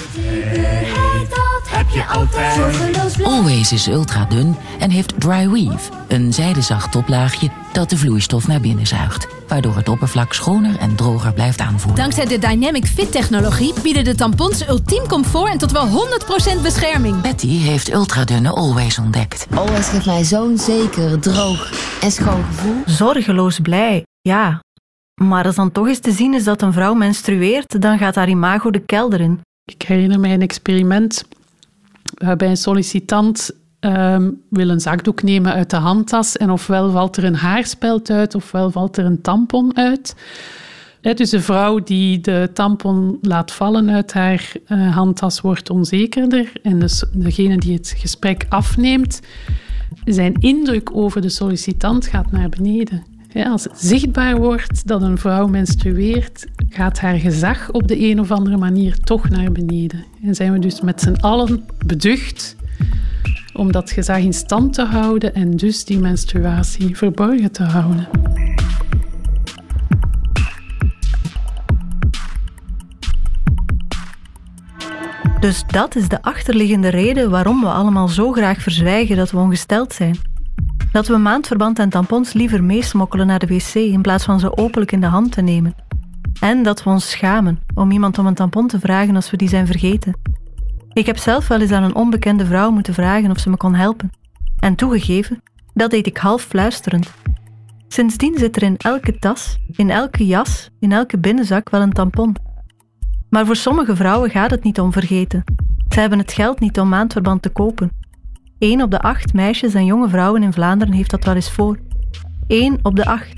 Always 3.22 3.72
is 3.72 3.87
ultra 3.87 4.24
dun 4.24 4.57
en 4.78 4.90
heeft 4.90 5.20
dry 5.20 5.48
weave, 5.48 5.90
een 6.09 6.33
zijdezacht 6.33 6.92
toplaagje 6.92 7.50
dat 7.72 7.90
de 7.90 7.96
vloeistof 7.96 8.46
naar 8.46 8.61
binnen 8.61 8.87
zuigt, 8.87 9.26
waardoor 9.48 9.76
het 9.76 9.88
oppervlak 9.88 10.33
schoner 10.33 10.78
en 10.78 10.94
droger 10.94 11.33
blijft 11.33 11.61
aanvoelen. 11.61 12.00
Dankzij 12.00 12.26
de 12.26 12.38
Dynamic 12.38 12.87
Fit 12.87 13.12
technologie 13.12 13.74
bieden 13.83 14.04
de 14.04 14.14
tampons 14.14 14.68
ultiem 14.68 15.07
comfort 15.07 15.52
en 15.52 15.59
tot 15.59 15.72
wel 15.72 15.88
100% 16.59 16.62
bescherming. 16.62 17.20
Betty 17.20 17.59
heeft 17.59 17.92
ultradunne 17.92 18.50
Always 18.50 18.98
ontdekt. 18.98 19.46
Always 19.54 19.88
geeft 19.88 20.07
mij 20.07 20.24
zo'n 20.24 20.59
zeker, 20.59 21.20
droog 21.20 21.72
en 22.00 22.11
schoon 22.11 22.44
gevoel. 22.44 22.83
Zorgeloos 22.87 23.59
blij 23.61 24.04
ja, 24.28 24.60
maar 25.20 25.44
als 25.44 25.54
dan 25.54 25.72
toch 25.72 25.87
eens 25.87 25.98
te 25.98 26.12
zien 26.12 26.34
is 26.34 26.44
dat 26.44 26.62
een 26.62 26.72
vrouw 26.72 26.94
menstrueert, 26.94 27.82
dan 27.82 27.98
gaat 27.98 28.14
haar 28.14 28.28
imago 28.28 28.70
de 28.70 28.78
kelder 28.78 29.20
in. 29.20 29.40
Ik 29.64 29.82
herinner 29.82 30.20
mij 30.20 30.34
een 30.34 30.42
experiment 30.42 31.24
waarbij 32.14 32.48
een 32.48 32.56
sollicitant 32.56 33.50
um, 33.80 34.42
wil 34.48 34.68
een 34.68 34.80
zakdoek 34.80 35.22
nemen 35.22 35.52
uit 35.52 35.70
de 35.70 35.76
handtas 35.76 36.37
en 36.37 36.50
ofwel 36.50 36.90
valt 36.90 37.16
er 37.16 37.24
een 37.24 37.34
haarspeld 37.34 38.10
uit 38.10 38.34
ofwel 38.34 38.70
valt 38.70 38.96
er 38.96 39.04
een 39.04 39.20
tampon 39.20 39.76
uit. 39.76 40.14
dus 41.00 41.30
de 41.30 41.40
vrouw 41.40 41.78
die 41.78 42.20
de 42.20 42.50
tampon 42.52 43.18
laat 43.20 43.52
vallen 43.52 43.90
uit 43.90 44.12
haar 44.12 44.52
uh, 44.68 44.94
handtas 44.94 45.40
wordt 45.40 45.70
onzekerder 45.70 46.52
en 46.62 46.78
dus 46.78 47.04
degene 47.12 47.58
die 47.58 47.74
het 47.76 47.94
gesprek 47.96 48.46
afneemt, 48.48 49.20
zijn 50.04 50.34
indruk 50.34 50.96
over 50.96 51.20
de 51.20 51.28
sollicitant 51.28 52.06
gaat 52.06 52.32
naar 52.32 52.48
beneden 52.48 53.13
als 53.42 53.64
het 53.64 53.81
zichtbaar 53.81 54.37
wordt 54.37 54.87
dat 54.87 55.03
een 55.03 55.18
vrouw 55.18 55.47
menstrueert, 55.47 56.47
gaat 56.68 57.01
haar 57.01 57.18
gezag 57.18 57.70
op 57.70 57.88
de 57.88 58.01
een 58.01 58.20
of 58.20 58.31
andere 58.31 58.57
manier 58.57 59.01
toch 59.01 59.29
naar 59.29 59.53
beneden. 59.53 60.05
En 60.23 60.35
zijn 60.35 60.53
we 60.53 60.59
dus 60.59 60.81
met 60.81 61.01
z'n 61.01 61.16
allen 61.20 61.64
beducht 61.87 62.57
om 63.53 63.73
dat 63.73 63.90
gezag 63.90 64.18
in 64.18 64.33
stand 64.33 64.73
te 64.73 64.85
houden 64.85 65.35
en 65.35 65.57
dus 65.57 65.85
die 65.85 65.99
menstruatie 65.99 66.97
verborgen 66.97 67.53
te 67.53 67.62
houden. 67.62 68.09
Dus 75.40 75.64
dat 75.66 75.97
is 75.97 76.09
de 76.09 76.23
achterliggende 76.23 76.88
reden 76.88 77.31
waarom 77.31 77.61
we 77.61 77.66
allemaal 77.66 78.09
zo 78.09 78.33
graag 78.33 78.62
verzwijgen 78.62 79.16
dat 79.16 79.31
we 79.31 79.38
ongesteld 79.38 79.92
zijn. 79.92 80.34
Dat 80.94 81.07
we 81.07 81.16
maandverband 81.16 81.78
en 81.78 81.88
tampons 81.88 82.33
liever 82.33 82.64
meesmokkelen 82.64 83.26
naar 83.26 83.38
de 83.38 83.46
wc 83.46 83.74
in 83.74 84.02
plaats 84.02 84.24
van 84.24 84.40
ze 84.40 84.57
openlijk 84.57 84.92
in 84.92 85.00
de 85.00 85.07
hand 85.07 85.33
te 85.33 85.40
nemen. 85.40 85.74
En 86.40 86.62
dat 86.62 86.83
we 86.83 86.90
ons 86.90 87.11
schamen 87.11 87.59
om 87.74 87.90
iemand 87.90 88.18
om 88.18 88.26
een 88.26 88.35
tampon 88.35 88.66
te 88.66 88.80
vragen 88.80 89.14
als 89.14 89.30
we 89.30 89.37
die 89.37 89.48
zijn 89.48 89.66
vergeten. 89.66 90.16
Ik 90.92 91.07
heb 91.07 91.16
zelf 91.16 91.48
wel 91.48 91.61
eens 91.61 91.70
aan 91.70 91.83
een 91.83 91.94
onbekende 91.94 92.46
vrouw 92.46 92.70
moeten 92.70 92.94
vragen 92.94 93.30
of 93.30 93.38
ze 93.38 93.50
me 93.50 93.57
kon 93.57 93.74
helpen. 93.74 94.11
En 94.59 94.74
toegegeven, 94.74 95.42
dat 95.72 95.90
deed 95.90 96.07
ik 96.07 96.16
half 96.16 96.42
fluisterend. 96.42 97.12
Sindsdien 97.88 98.38
zit 98.38 98.57
er 98.57 98.62
in 98.62 98.76
elke 98.76 99.18
tas, 99.18 99.59
in 99.72 99.90
elke 99.90 100.26
jas, 100.26 100.70
in 100.80 100.92
elke 100.92 101.18
binnenzak 101.18 101.70
wel 101.70 101.80
een 101.80 101.92
tampon. 101.92 102.37
Maar 103.30 103.46
voor 103.46 103.57
sommige 103.57 103.96
vrouwen 103.96 104.30
gaat 104.30 104.50
het 104.50 104.64
niet 104.64 104.80
om 104.80 104.92
vergeten. 104.92 105.44
Ze 105.88 106.00
hebben 106.00 106.18
het 106.18 106.33
geld 106.33 106.61
niet 106.61 106.78
om 106.80 106.88
maandverband 106.88 107.42
te 107.42 107.50
kopen. 107.50 108.03
Eén 108.58 108.82
op 108.82 108.90
de 108.90 109.00
acht 109.00 109.32
meisjes 109.32 109.74
en 109.74 109.84
jonge 109.84 110.08
vrouwen 110.08 110.42
in 110.42 110.52
Vlaanderen 110.52 110.94
heeft 110.94 111.10
dat 111.10 111.24
wel 111.24 111.34
eens 111.34 111.50
voor. 111.50 111.78
Eén 112.46 112.78
op 112.82 112.96
de 112.96 113.06
acht. 113.06 113.32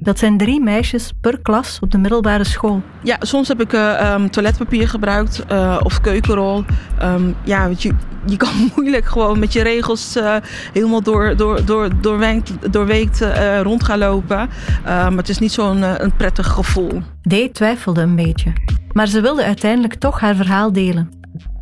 Dat 0.00 0.18
zijn 0.18 0.38
drie 0.38 0.60
meisjes 0.60 1.12
per 1.20 1.40
klas 1.40 1.78
op 1.80 1.90
de 1.90 1.98
middelbare 1.98 2.44
school. 2.44 2.82
Ja, 3.02 3.16
soms 3.20 3.48
heb 3.48 3.60
ik 3.60 3.72
uh, 3.72 4.14
um, 4.14 4.30
toiletpapier 4.30 4.88
gebruikt 4.88 5.44
uh, 5.52 5.80
of 5.82 6.00
keukenrol. 6.00 6.64
Um, 7.02 7.34
ja, 7.44 7.70
je, 7.76 7.94
je 8.26 8.36
kan 8.36 8.48
moeilijk 8.76 9.04
gewoon 9.04 9.38
met 9.38 9.52
je 9.52 9.62
regels 9.62 10.16
uh, 10.16 10.36
helemaal 10.72 11.02
door, 11.02 11.36
door, 11.36 11.64
door, 11.64 12.00
doorweekt, 12.00 12.72
doorweekt 12.72 13.26
rond 13.62 13.84
gaan 13.84 13.98
lopen. 13.98 14.48
maar 14.84 15.16
het 15.16 15.28
is 15.28 15.38
niet 15.38 15.52
zo'n 15.52 16.02
een 16.02 16.16
prettig 16.16 16.46
gevoel. 16.46 17.02
Dee 17.22 17.50
twijfelde 17.50 18.00
een 18.00 18.16
beetje. 18.16 18.52
Maar 18.92 19.06
ze 19.06 19.20
wilde 19.20 19.44
uiteindelijk 19.44 19.94
toch 19.94 20.20
haar 20.20 20.34
verhaal 20.34 20.72
delen. 20.72 21.10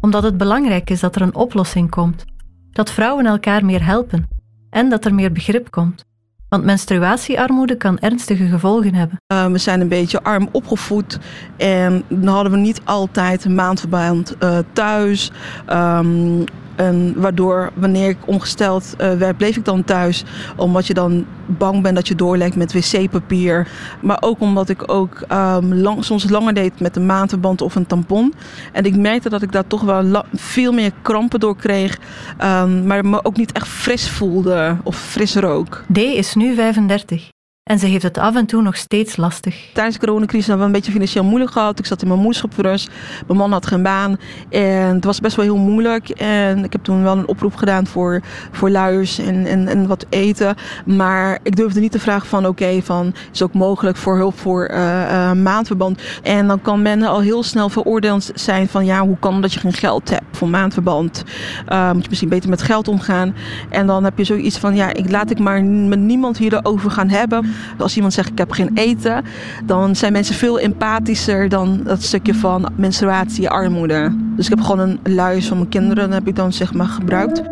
Omdat 0.00 0.22
het 0.22 0.36
belangrijk 0.36 0.90
is 0.90 1.00
dat 1.00 1.16
er 1.16 1.22
een 1.22 1.34
oplossing 1.34 1.90
komt. 1.90 2.24
Dat 2.72 2.90
vrouwen 2.90 3.26
elkaar 3.26 3.64
meer 3.64 3.84
helpen. 3.84 4.28
En 4.70 4.88
dat 4.88 5.04
er 5.04 5.14
meer 5.14 5.32
begrip 5.32 5.70
komt. 5.70 6.04
Want 6.48 6.64
menstruatiearmoede 6.64 7.76
kan 7.76 7.98
ernstige 7.98 8.46
gevolgen 8.46 8.94
hebben. 8.94 9.20
Uh, 9.32 9.46
we 9.46 9.58
zijn 9.58 9.80
een 9.80 9.88
beetje 9.88 10.22
arm 10.22 10.48
opgevoed 10.52 11.18
en 11.56 12.04
dan 12.08 12.34
hadden 12.34 12.52
we 12.52 12.58
niet 12.58 12.80
altijd 12.84 13.44
een 13.44 13.54
maandverband 13.54 14.36
uh, 14.40 14.58
thuis. 14.72 15.30
Um, 15.70 16.44
en 16.82 17.12
waardoor 17.16 17.70
wanneer 17.74 18.08
ik 18.08 18.16
ongesteld 18.24 18.94
uh, 19.00 19.12
werd, 19.12 19.36
bleef 19.36 19.56
ik 19.56 19.64
dan 19.64 19.84
thuis. 19.84 20.24
Omdat 20.56 20.86
je 20.86 20.94
dan 20.94 21.26
bang 21.46 21.82
bent 21.82 21.94
dat 21.94 22.08
je 22.08 22.14
doorlekt 22.14 22.56
met 22.56 22.72
wc-papier. 22.72 23.68
Maar 24.00 24.16
ook 24.20 24.40
omdat 24.40 24.68
ik 24.68 24.92
ook 24.92 25.24
lang, 25.60 26.04
soms 26.04 26.30
langer 26.30 26.54
deed 26.54 26.80
met 26.80 26.96
een 26.96 27.06
maandverband 27.06 27.62
of 27.62 27.74
een 27.74 27.86
tampon. 27.86 28.34
En 28.72 28.84
ik 28.84 28.96
merkte 28.96 29.28
dat 29.28 29.42
ik 29.42 29.52
daar 29.52 29.66
toch 29.66 29.80
wel 29.80 30.24
veel 30.34 30.72
meer 30.72 30.92
krampen 31.02 31.40
door 31.40 31.56
kreeg. 31.56 31.98
Um, 32.44 32.86
maar 32.86 33.04
me 33.04 33.24
ook 33.24 33.36
niet 33.36 33.52
echt 33.52 33.68
fris 33.68 34.10
voelde 34.10 34.76
of 34.82 34.96
fris 34.96 35.34
rook. 35.34 35.84
D 35.92 35.98
is 35.98 36.34
nu 36.34 36.54
35. 36.54 37.30
En 37.62 37.78
ze 37.78 37.86
heeft 37.86 38.02
het 38.02 38.18
af 38.18 38.36
en 38.36 38.46
toe 38.46 38.62
nog 38.62 38.76
steeds 38.76 39.16
lastig. 39.16 39.70
Tijdens 39.74 39.98
de 39.98 40.06
coronacrisis 40.06 40.46
hebben 40.46 40.66
we 40.66 40.72
een 40.72 40.78
beetje 40.78 40.92
financieel 40.92 41.24
moeilijk 41.24 41.50
gehad. 41.50 41.78
Ik 41.78 41.86
zat 41.86 42.02
in 42.02 42.08
mijn 42.08 42.20
moederschapsrust. 42.20 42.90
Mijn 43.26 43.38
man 43.38 43.52
had 43.52 43.66
geen 43.66 43.82
baan. 43.82 44.16
En 44.48 44.94
het 44.94 45.04
was 45.04 45.20
best 45.20 45.36
wel 45.36 45.44
heel 45.44 45.56
moeilijk. 45.56 46.08
En 46.08 46.64
ik 46.64 46.72
heb 46.72 46.82
toen 46.82 47.02
wel 47.02 47.16
een 47.16 47.28
oproep 47.28 47.54
gedaan 47.54 47.86
voor, 47.86 48.20
voor 48.50 48.70
luiers 48.70 49.18
en, 49.18 49.46
en, 49.46 49.68
en 49.68 49.86
wat 49.86 50.06
eten. 50.08 50.54
Maar 50.86 51.38
ik 51.42 51.56
durfde 51.56 51.80
niet 51.80 51.92
te 51.92 51.98
vragen 51.98 52.28
van 52.28 52.46
oké, 52.46 52.82
van 52.82 53.14
is 53.32 53.42
ook 53.42 53.54
mogelijk 53.54 53.96
voor 53.96 54.16
hulp 54.16 54.38
voor 54.38 54.70
uh, 54.70 54.76
uh, 54.78 55.32
maandverband. 55.32 56.02
En 56.22 56.46
dan 56.46 56.60
kan 56.60 56.82
men 56.82 57.02
al 57.02 57.20
heel 57.20 57.42
snel 57.42 57.68
veroordeeld 57.68 58.30
zijn 58.34 58.68
van 58.68 58.84
ja, 58.84 59.00
hoe 59.00 59.18
kan 59.18 59.40
dat 59.40 59.52
je 59.52 59.60
geen 59.60 59.72
geld 59.72 60.10
hebt 60.10 60.36
voor 60.36 60.48
maandverband? 60.48 61.22
Uh, 61.68 61.92
moet 61.92 62.02
je 62.02 62.08
misschien 62.08 62.28
beter 62.28 62.50
met 62.50 62.62
geld 62.62 62.88
omgaan. 62.88 63.34
En 63.70 63.86
dan 63.86 64.04
heb 64.04 64.18
je 64.18 64.24
zoiets 64.24 64.58
van 64.58 64.74
ja, 64.76 64.92
ik 64.92 65.10
laat 65.10 65.30
ik 65.30 65.38
maar 65.38 65.64
met 65.64 65.98
niemand 65.98 66.38
hierover 66.38 66.90
gaan 66.90 67.08
hebben. 67.08 67.50
Als 67.78 67.96
iemand 67.96 68.12
zegt 68.12 68.30
ik 68.30 68.38
heb 68.38 68.50
geen 68.50 68.70
eten, 68.74 69.24
dan 69.64 69.96
zijn 69.96 70.12
mensen 70.12 70.34
veel 70.34 70.58
empathischer 70.58 71.48
dan 71.48 71.80
dat 71.84 72.02
stukje 72.02 72.34
van 72.34 72.72
menstruatie, 72.76 73.50
armoede. 73.50 74.16
Dus 74.36 74.44
ik 74.44 74.54
heb 74.54 74.64
gewoon 74.64 74.88
een 74.88 75.14
luis 75.14 75.46
van 75.46 75.56
mijn 75.56 75.68
kinderen, 75.68 76.12
heb 76.12 76.26
ik 76.26 76.36
dan 76.36 76.52
zeg 76.52 76.74
maar 76.74 76.86
gebruikt. 76.86 77.42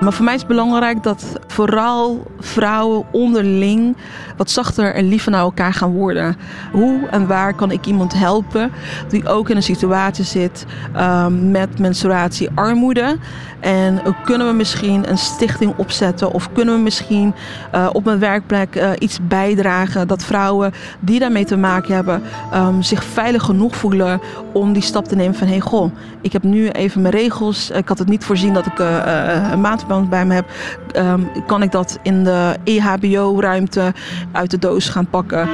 Maar 0.00 0.12
voor 0.12 0.24
mij 0.24 0.34
is 0.34 0.40
het 0.40 0.48
belangrijk 0.48 1.02
dat 1.02 1.24
vooral 1.46 2.26
vrouwen 2.38 3.04
onderling 3.12 3.96
wat 4.36 4.50
zachter 4.50 4.94
en 4.94 5.08
liever 5.08 5.30
naar 5.30 5.40
elkaar 5.40 5.72
gaan 5.72 5.92
worden. 5.92 6.36
Hoe 6.72 7.06
en 7.10 7.26
waar 7.26 7.54
kan 7.54 7.70
ik 7.70 7.86
iemand 7.86 8.14
helpen 8.14 8.72
die 9.08 9.28
ook 9.28 9.48
in 9.48 9.56
een 9.56 9.62
situatie 9.62 10.24
zit 10.24 10.66
um, 10.96 11.50
met 11.50 11.78
menstruatiearmoede? 11.78 13.16
En 13.60 14.00
kunnen 14.24 14.46
we 14.46 14.52
misschien 14.52 15.10
een 15.10 15.18
stichting 15.18 15.74
opzetten 15.76 16.32
of 16.32 16.52
kunnen 16.52 16.74
we 16.74 16.80
misschien 16.80 17.34
uh, 17.74 17.88
op 17.92 18.04
mijn 18.04 18.18
werkplek 18.18 18.76
uh, 18.76 18.90
iets 18.98 19.18
bijdragen 19.22 20.08
dat 20.08 20.24
vrouwen 20.24 20.72
die 21.00 21.18
daarmee 21.18 21.44
te 21.44 21.56
maken 21.56 21.94
hebben 21.94 22.22
um, 22.54 22.82
zich 22.82 23.04
veilig 23.04 23.42
genoeg 23.42 23.76
voelen 23.76 24.20
om 24.52 24.72
die 24.72 24.82
stap 24.82 25.04
te 25.04 25.16
nemen 25.16 25.34
van 25.34 25.46
hey 25.46 25.60
goh, 25.60 25.92
ik 26.20 26.32
heb 26.32 26.42
nu 26.42 26.68
even 26.68 27.02
mijn 27.02 27.14
regels, 27.14 27.70
ik 27.70 27.88
had 27.88 27.98
het 27.98 28.08
niet 28.08 28.24
voorzien 28.24 28.52
dat 28.52 28.66
ik 28.66 28.78
uh, 28.78 29.48
een 29.50 29.60
bij 30.08 30.26
me 30.26 30.34
heb, 30.34 30.50
um, 30.96 31.44
kan 31.46 31.62
ik 31.62 31.70
dat 31.72 31.98
in 32.02 32.24
de 32.24 32.56
EHBO-ruimte 32.64 33.94
uit 34.32 34.50
de 34.50 34.58
doos 34.58 34.88
gaan 34.88 35.06
pakken. 35.06 35.48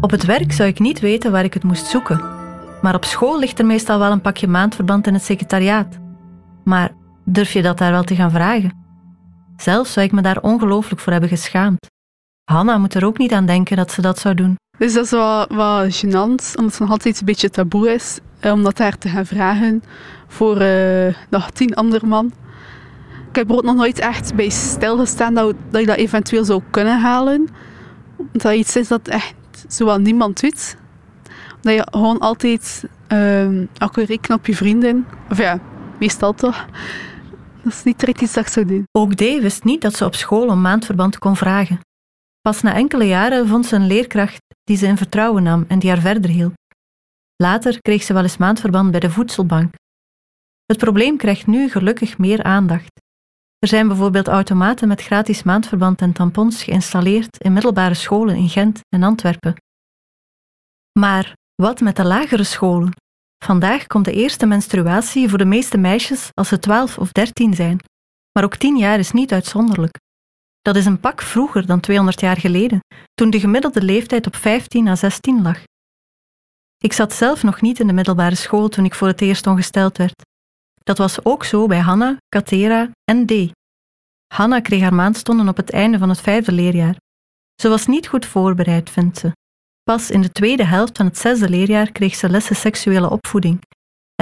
Op 0.00 0.10
het 0.10 0.24
werk 0.24 0.52
zou 0.52 0.68
ik 0.68 0.78
niet 0.78 1.00
weten 1.00 1.32
waar 1.32 1.44
ik 1.44 1.54
het 1.54 1.62
moest 1.62 1.86
zoeken. 1.86 2.20
Maar 2.82 2.94
op 2.94 3.04
school 3.04 3.38
ligt 3.38 3.58
er 3.58 3.66
meestal 3.66 3.98
wel 3.98 4.10
een 4.10 4.20
pakje 4.20 4.48
maandverband 4.48 5.06
in 5.06 5.14
het 5.14 5.24
secretariaat. 5.24 5.98
Maar 6.64 6.90
durf 7.24 7.52
je 7.52 7.62
dat 7.62 7.78
daar 7.78 7.90
wel 7.90 8.02
te 8.02 8.14
gaan 8.14 8.30
vragen? 8.30 8.72
Zelf 9.56 9.86
zou 9.86 10.06
ik 10.06 10.12
me 10.12 10.22
daar 10.22 10.40
ongelooflijk 10.40 11.00
voor 11.00 11.12
hebben 11.12 11.30
geschaamd. 11.30 11.90
Hanna 12.44 12.78
moet 12.78 12.94
er 12.94 13.04
ook 13.04 13.18
niet 13.18 13.32
aan 13.32 13.46
denken 13.46 13.76
dat 13.76 13.90
ze 13.92 14.00
dat 14.00 14.18
zou 14.18 14.34
doen. 14.34 14.56
Dus 14.78 14.94
dat 14.94 15.04
is 15.04 15.10
wel, 15.10 15.46
wel 15.48 15.88
gênant, 15.90 16.56
omdat 16.56 16.70
het 16.70 16.78
nog 16.78 16.90
altijd 16.90 17.20
een 17.20 17.26
beetje 17.26 17.50
taboe 17.50 17.92
is 17.92 18.18
om 18.42 18.62
dat 18.62 18.76
daar 18.76 18.98
te 18.98 19.08
gaan 19.08 19.26
vragen 19.26 19.82
voor 20.26 20.62
uh, 20.62 21.14
nog 21.30 21.50
tien 21.50 21.74
andere 21.74 22.06
man. 22.06 22.32
Ik 23.28 23.36
heb 23.36 23.50
er 23.50 23.56
ook 23.56 23.62
nog 23.62 23.74
nooit 23.74 23.98
echt 23.98 24.34
bij 24.34 24.48
stilgestaan 24.48 25.34
dat, 25.34 25.54
dat 25.70 25.80
je 25.80 25.86
dat 25.86 25.96
eventueel 25.96 26.44
zou 26.44 26.62
kunnen 26.70 27.00
halen. 27.00 27.48
Dat 28.32 28.54
iets 28.54 28.76
is 28.76 28.88
dat 28.88 29.08
echt 29.08 29.34
zowel 29.68 29.98
niemand 29.98 30.40
doet. 30.40 30.76
Dat 31.60 31.74
je 31.74 31.86
gewoon 31.90 32.18
altijd 32.18 32.84
uh, 33.12 33.66
ook 33.78 33.96
rekenen 33.96 34.38
op 34.38 34.46
je 34.46 34.56
vrienden. 34.56 35.06
Of 35.30 35.38
ja, 35.38 35.60
meestal 35.98 36.34
toch. 36.34 36.66
Dat 37.62 37.72
is 37.72 37.82
niet 37.82 37.98
direct 37.98 38.20
iets 38.20 38.32
dat 38.32 38.46
ik 38.46 38.52
zou 38.52 38.66
doen. 38.66 38.84
Ook 38.92 39.14
D 39.14 39.20
wist 39.20 39.64
niet 39.64 39.80
dat 39.80 39.96
ze 39.96 40.04
op 40.04 40.14
school 40.14 40.48
om 40.48 40.60
maandverband 40.60 41.18
kon 41.18 41.36
vragen. 41.36 41.80
Pas 42.40 42.62
na 42.62 42.74
enkele 42.74 43.04
jaren 43.04 43.48
vond 43.48 43.66
ze 43.66 43.76
een 43.76 43.86
leerkracht 43.86 44.40
die 44.64 44.76
ze 44.76 44.86
in 44.86 44.96
vertrouwen 44.96 45.42
nam 45.42 45.64
en 45.68 45.78
die 45.78 45.90
haar 45.90 46.00
verder 46.00 46.30
hielp. 46.30 46.52
Later 47.42 47.80
kreeg 47.80 48.02
ze 48.02 48.12
wel 48.12 48.22
eens 48.22 48.36
maandverband 48.36 48.90
bij 48.90 49.00
de 49.00 49.10
voedselbank. 49.10 49.74
Het 50.64 50.78
probleem 50.78 51.16
krijgt 51.16 51.46
nu 51.46 51.68
gelukkig 51.68 52.18
meer 52.18 52.42
aandacht. 52.42 53.00
Er 53.58 53.68
zijn 53.68 53.88
bijvoorbeeld 53.88 54.28
automaten 54.28 54.88
met 54.88 55.02
gratis 55.02 55.42
maandverband 55.42 56.00
en 56.00 56.12
tampons 56.12 56.62
geïnstalleerd 56.62 57.38
in 57.38 57.52
middelbare 57.52 57.94
scholen 57.94 58.36
in 58.36 58.48
Gent 58.48 58.80
en 58.88 59.02
Antwerpen. 59.02 59.54
Maar 60.98 61.34
wat 61.54 61.80
met 61.80 61.96
de 61.96 62.04
lagere 62.04 62.44
scholen? 62.44 62.92
Vandaag 63.44 63.86
komt 63.86 64.04
de 64.04 64.12
eerste 64.12 64.46
menstruatie 64.46 65.28
voor 65.28 65.38
de 65.38 65.44
meeste 65.44 65.78
meisjes 65.78 66.28
als 66.34 66.48
ze 66.48 66.58
12 66.58 66.98
of 66.98 67.12
13 67.12 67.54
zijn, 67.54 67.78
maar 68.32 68.44
ook 68.44 68.56
10 68.56 68.76
jaar 68.76 68.98
is 68.98 69.12
niet 69.12 69.32
uitzonderlijk. 69.32 69.98
Dat 70.60 70.76
is 70.76 70.86
een 70.86 71.00
pak 71.00 71.22
vroeger 71.22 71.66
dan 71.66 71.80
200 71.80 72.20
jaar 72.20 72.36
geleden, 72.36 72.80
toen 73.14 73.30
de 73.30 73.40
gemiddelde 73.40 73.82
leeftijd 73.82 74.26
op 74.26 74.36
15 74.36 74.88
à 74.88 74.94
16 74.96 75.42
lag. 75.42 75.62
Ik 76.82 76.92
zat 76.92 77.12
zelf 77.12 77.42
nog 77.42 77.60
niet 77.60 77.80
in 77.80 77.86
de 77.86 77.92
middelbare 77.92 78.34
school 78.34 78.68
toen 78.68 78.84
ik 78.84 78.94
voor 78.94 79.08
het 79.08 79.20
eerst 79.20 79.46
ongesteld 79.46 79.98
werd. 79.98 80.22
Dat 80.74 80.98
was 80.98 81.24
ook 81.24 81.44
zo 81.44 81.66
bij 81.66 81.78
Hanna, 81.78 82.16
Katera 82.28 82.90
en 83.04 83.26
D. 83.26 83.32
Hanna 84.34 84.60
kreeg 84.60 84.80
haar 84.80 84.94
maandstonden 84.94 85.48
op 85.48 85.56
het 85.56 85.70
einde 85.70 85.98
van 85.98 86.08
het 86.08 86.20
vijfde 86.20 86.52
leerjaar. 86.52 86.96
Ze 87.60 87.68
was 87.68 87.86
niet 87.86 88.08
goed 88.08 88.26
voorbereid, 88.26 88.90
vindt 88.90 89.18
ze. 89.18 89.32
Pas 89.82 90.10
in 90.10 90.20
de 90.20 90.30
tweede 90.30 90.64
helft 90.64 90.96
van 90.96 91.06
het 91.06 91.18
zesde 91.18 91.48
leerjaar 91.48 91.92
kreeg 91.92 92.14
ze 92.14 92.28
lessen 92.28 92.56
seksuele 92.56 93.10
opvoeding. 93.10 93.60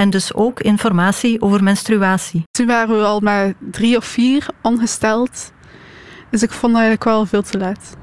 En 0.01 0.09
dus 0.09 0.33
ook 0.33 0.59
informatie 0.59 1.41
over 1.41 1.63
menstruatie. 1.63 2.43
Toen 2.51 2.67
waren 2.67 3.05
al 3.05 3.19
maar 3.19 3.53
drie 3.71 3.97
of 3.97 4.05
vier 4.05 4.47
ongesteld. 4.61 5.51
Dus 6.29 6.43
ik 6.43 6.51
vond 6.51 6.73
eigenlijk 6.73 7.03
wel 7.03 7.25
veel 7.25 7.41
te 7.41 7.57
laat. 7.57 7.99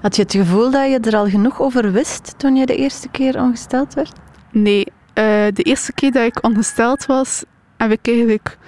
Had 0.00 0.16
je 0.16 0.22
het 0.22 0.32
gevoel 0.32 0.70
dat 0.70 0.90
je 0.90 0.98
er 1.00 1.16
al 1.16 1.28
genoeg 1.28 1.60
over 1.60 1.92
wist 1.92 2.34
toen 2.36 2.56
je 2.56 2.66
de 2.66 2.76
eerste 2.76 3.08
keer 3.08 3.40
ongesteld 3.40 3.94
werd? 3.94 4.12
Nee, 4.50 4.86
uh, 4.86 5.24
de 5.52 5.62
eerste 5.62 5.92
keer 5.92 6.12
dat 6.12 6.24
ik 6.24 6.44
ongesteld 6.44 7.06
was, 7.06 7.44
heb 7.76 7.90
ik 7.90 8.08
eigenlijk 8.08 8.58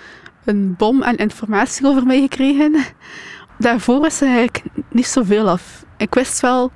een 0.45 0.75
bom 0.77 1.03
aan 1.03 1.17
informatie 1.17 1.87
over 1.87 2.07
mij 2.07 2.21
gekregen. 2.21 2.77
Daarvoor 3.59 4.01
wist 4.01 4.23
ik 4.23 4.29
eigenlijk 4.29 4.65
niet 4.91 5.07
zoveel 5.07 5.49
af. 5.49 5.85
Ik 5.97 6.15
wist 6.15 6.41
wel, 6.41 6.73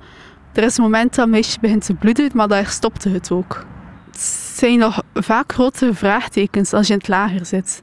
er 0.53 0.63
is 0.63 0.77
een 0.77 0.83
moment 0.83 1.15
dat 1.15 1.25
een 1.25 1.31
meisje 1.31 1.59
begint 1.59 1.85
te 1.85 1.93
bloeden, 1.93 2.31
maar 2.33 2.47
daar 2.47 2.67
stopte 2.67 3.09
het 3.09 3.31
ook. 3.31 3.65
Het 4.11 4.19
zijn 4.57 4.79
nog 4.79 5.01
vaak 5.13 5.53
grote 5.53 5.93
vraagtekens 5.93 6.73
als 6.73 6.87
je 6.87 6.93
in 6.93 6.99
het 6.99 7.07
lager 7.07 7.45
zit. 7.45 7.81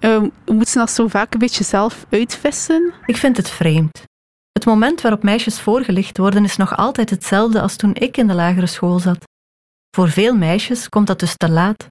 Um, 0.00 0.30
we 0.44 0.52
moeten 0.52 0.78
dat 0.78 0.90
zo 0.90 1.08
vaak 1.08 1.32
een 1.32 1.38
beetje 1.38 1.64
zelf 1.64 2.06
uitvissen. 2.10 2.92
Ik 3.06 3.16
vind 3.16 3.36
het 3.36 3.50
vreemd. 3.50 4.02
Het 4.52 4.64
moment 4.64 5.00
waarop 5.00 5.22
meisjes 5.22 5.60
voorgelicht 5.60 6.18
worden 6.18 6.44
is 6.44 6.56
nog 6.56 6.76
altijd 6.76 7.10
hetzelfde 7.10 7.60
als 7.60 7.76
toen 7.76 7.94
ik 7.94 8.16
in 8.16 8.26
de 8.26 8.34
lagere 8.34 8.66
school 8.66 8.98
zat. 8.98 9.24
Voor 9.96 10.08
veel 10.08 10.34
meisjes 10.34 10.88
komt 10.88 11.06
dat 11.06 11.20
dus 11.20 11.36
te 11.36 11.50
laat. 11.50 11.86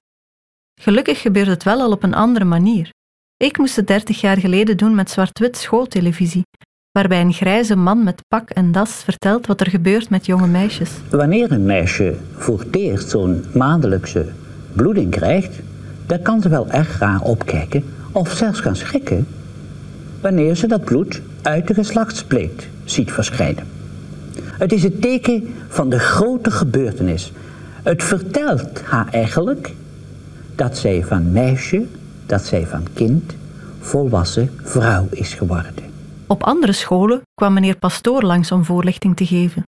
Gelukkig 0.80 1.20
gebeurt 1.20 1.46
het 1.46 1.62
wel 1.62 1.80
al 1.80 1.90
op 1.90 2.02
een 2.02 2.14
andere 2.14 2.44
manier. 2.44 2.90
Ik 3.36 3.58
moest 3.58 3.76
het 3.76 3.86
dertig 3.86 4.20
jaar 4.20 4.36
geleden 4.36 4.76
doen 4.76 4.94
met 4.94 5.10
zwart-wit 5.10 5.56
schooltelevisie, 5.56 6.42
waarbij 6.90 7.20
een 7.20 7.32
grijze 7.32 7.76
man 7.76 8.04
met 8.04 8.22
pak 8.28 8.50
en 8.50 8.72
das 8.72 8.90
vertelt 8.90 9.46
wat 9.46 9.60
er 9.60 9.70
gebeurt 9.70 10.10
met 10.10 10.26
jonge 10.26 10.46
meisjes. 10.46 10.90
Wanneer 11.10 11.52
een 11.52 11.64
meisje 11.64 12.16
voor 12.36 12.58
het 12.58 12.76
eerst 12.76 13.10
zo'n 13.10 13.44
maandelijkse 13.54 14.32
bloeding 14.72 15.10
krijgt, 15.10 15.60
dan 16.06 16.22
kan 16.22 16.42
ze 16.42 16.48
wel 16.48 16.70
erg 16.70 16.98
raar 16.98 17.20
opkijken 17.20 17.84
of 18.12 18.30
zelfs 18.30 18.60
gaan 18.60 18.76
schrikken 18.76 19.26
wanneer 20.22 20.56
ze 20.56 20.66
dat 20.66 20.84
bloed 20.84 21.22
uit 21.42 21.66
de 21.66 21.74
geslachtspleet 21.74 22.68
ziet 22.84 23.12
verschijnen. 23.12 23.66
Het 24.36 24.72
is 24.72 24.82
het 24.82 25.00
teken 25.00 25.54
van 25.68 25.90
de 25.90 25.98
grote 25.98 26.50
gebeurtenis. 26.50 27.32
Het 27.82 28.02
vertelt 28.02 28.82
haar 28.82 29.08
eigenlijk 29.10 29.74
dat 30.54 30.78
zij 30.78 31.04
van 31.04 31.32
meisje, 31.32 31.86
dat 32.26 32.44
zij 32.44 32.66
van 32.66 32.86
kind, 32.94 33.34
volwassen 33.80 34.50
vrouw 34.62 35.06
is 35.10 35.34
geworden. 35.34 35.74
Op 36.26 36.42
andere 36.42 36.72
scholen 36.72 37.20
kwam 37.34 37.52
meneer 37.52 37.78
Pastoor 37.78 38.22
langs 38.22 38.52
om 38.52 38.64
voorlichting 38.64 39.16
te 39.16 39.26
geven. 39.26 39.62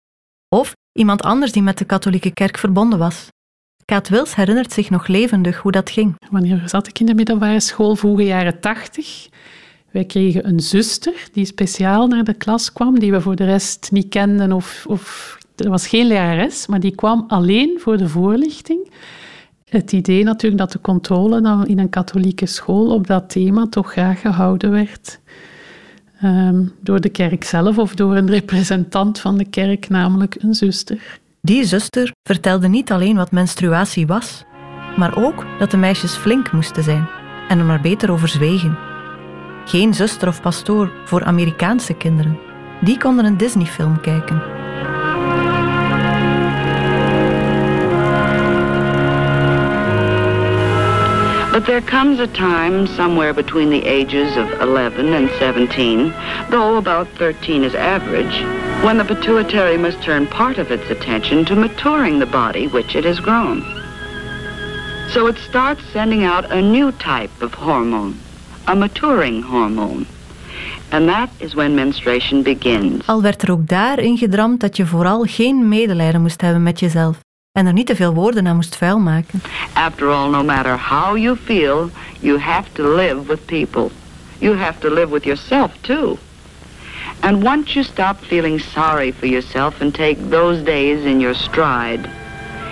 Of 0.50 0.74
iemand 0.92 1.22
anders 1.22 1.52
die 1.52 1.62
met 1.64 1.78
de 1.78 1.86
katholieke 1.86 2.32
kerk 2.32 2.58
verbonden 2.58 3.00
was. 3.00 3.28
Kaat 3.86 4.10
Wils 4.10 4.36
herinnert 4.36 4.72
zich 4.72 4.90
nog 4.90 5.08
levendig 5.08 5.58
hoe 5.58 5.72
dat 5.72 5.90
ging. 5.90 6.16
Wanneer 6.30 6.62
zat 6.66 6.88
ik 6.88 7.00
in 7.00 7.06
de 7.06 7.14
middelbare 7.14 7.60
school? 7.60 7.96
Vroege 7.96 8.24
jaren 8.24 8.60
tachtig. 8.60 9.28
Wij 9.94 10.06
kregen 10.06 10.48
een 10.48 10.60
zuster 10.60 11.28
die 11.32 11.46
speciaal 11.46 12.08
naar 12.08 12.24
de 12.24 12.34
klas 12.34 12.74
kwam, 12.74 13.00
die 13.00 13.12
we 13.12 13.22
voor 13.22 13.36
de 13.36 13.46
rest 13.46 13.90
niet 13.92 14.10
kenden 14.10 14.52
of, 14.52 14.86
of 14.88 15.38
er 15.56 15.70
was 15.70 15.88
geen 15.88 16.08
lerares, 16.08 16.68
maar 16.68 16.80
die 16.80 16.96
kwam 16.96 17.24
alleen 17.28 17.80
voor 17.80 17.98
de 17.98 18.08
voorlichting. 18.08 18.92
Het 19.70 19.92
idee 19.92 20.24
natuurlijk 20.24 20.62
dat 20.62 20.72
de 20.72 20.82
controle 20.82 21.42
dan 21.42 21.68
in 21.68 21.80
een 21.80 21.90
katholieke 21.90 22.46
school 22.46 22.94
op 22.94 23.08
dat 23.08 23.30
thema 23.30 23.68
toch 23.70 23.92
graag 23.92 24.22
gehouden 24.22 24.72
werd. 24.72 25.20
Um, 26.24 26.72
door 26.82 27.02
de 27.02 27.10
kerk 27.10 27.44
zelf 27.44 27.78
of 27.78 27.96
door 27.96 28.16
een 28.16 28.30
representant 28.30 29.20
van 29.20 29.38
de 29.38 29.46
kerk, 29.46 29.90
namelijk 29.90 30.36
een 30.40 30.54
zuster. 30.54 31.20
Die 31.42 31.66
zuster 31.66 32.12
vertelde 32.24 32.68
niet 32.68 32.92
alleen 32.92 33.16
wat 33.16 33.32
menstruatie 33.32 34.08
was, 34.08 34.44
maar 34.98 35.18
ook 35.18 35.46
dat 35.60 35.72
de 35.72 35.78
meisjes 35.78 36.16
flink 36.16 36.52
moesten 36.52 36.84
zijn 36.84 37.08
en 37.50 37.60
er 37.60 37.66
maar 37.66 37.82
beter 37.82 38.12
over 38.12 38.28
zwegen. 38.28 38.93
Geen 39.66 39.94
zuster 39.94 40.28
of 40.28 40.42
pastoor 40.42 40.92
voor 41.06 41.24
Amerikaanse 41.24 41.94
kinderen. 41.94 42.40
Die 42.82 42.98
konden 42.98 43.26
een 43.26 43.38
Disney-film 43.38 44.02
kijken. 44.02 44.42
But 51.52 51.66
there 51.66 51.82
comes 51.82 52.20
a 52.20 52.28
time 52.28 52.88
somewhere 52.88 53.34
between 53.34 53.70
the 53.70 53.88
ages 53.88 54.38
of 54.38 54.52
11 54.60 55.14
and 55.14 55.30
17, 55.40 56.12
though 56.50 56.78
about 56.78 57.08
13 57.18 57.64
is 57.64 57.76
average, 57.76 58.44
when 58.84 58.98
the 58.98 59.06
pituitary 59.06 59.78
must 59.78 60.02
turn 60.02 60.28
part 60.28 60.58
of 60.58 60.72
its 60.72 60.90
attention 60.90 61.46
to 61.46 61.56
maturing 61.56 62.20
the 62.20 62.26
body 62.26 62.68
which 62.68 62.96
it 62.96 63.06
has 63.06 63.20
grown. 63.20 63.62
So 65.12 65.28
it 65.28 65.38
starts 65.38 65.84
sending 65.92 66.24
out 66.24 66.52
a 66.52 66.60
new 66.60 66.92
type 66.92 67.42
of 67.42 67.54
hormone, 67.54 68.18
a 68.64 68.76
maturing 68.76 69.44
hormone. 69.44 70.06
And 70.90 71.08
that 71.08 71.30
is 71.38 71.54
when 71.54 71.76
menstruation 71.76 72.44
begins. 72.44 73.08
Al 73.08 73.22
werd 73.22 73.42
er 73.42 73.52
ook 73.52 73.68
daar 73.68 74.00
ingedramd 74.00 74.60
dat 74.60 74.78
je 74.78 74.86
vooral 74.86 75.24
geen 75.24 75.68
medelijden 75.68 76.22
moest 76.22 76.42
hebben 76.42 76.64
met 76.64 76.80
jezelf 76.80 77.20
en 77.52 77.66
er 77.66 77.74
niet 77.74 77.88
te 77.88 77.96
veel 77.96 78.14
woorden 78.14 78.48
aan 78.48 78.56
moest 78.56 78.76
vuil 78.76 79.00
maken. 79.00 79.42
After 79.74 80.08
all, 80.08 80.30
no 80.30 80.44
matter 80.44 80.80
how 80.80 81.18
you 81.18 81.38
feel, 81.44 81.90
you 82.20 82.40
have 82.40 82.70
to 82.72 82.96
live 82.96 83.26
with 83.26 83.46
people. 83.46 83.90
You 84.38 84.58
have 84.58 84.80
to 84.80 84.90
live 84.94 85.10
with 85.12 85.24
yourself 85.24 85.72
too. 85.82 86.18
And 87.20 87.44
once 87.44 87.74
you 87.74 87.86
stop 87.86 88.18
feeling 88.22 88.60
sorry 88.60 89.14
for 89.14 89.28
yourself 89.28 89.82
and 89.82 89.94
take 89.94 90.30
those 90.30 90.64
days 90.64 91.06
in 91.06 91.20
your 91.20 91.36
stride, 91.36 92.10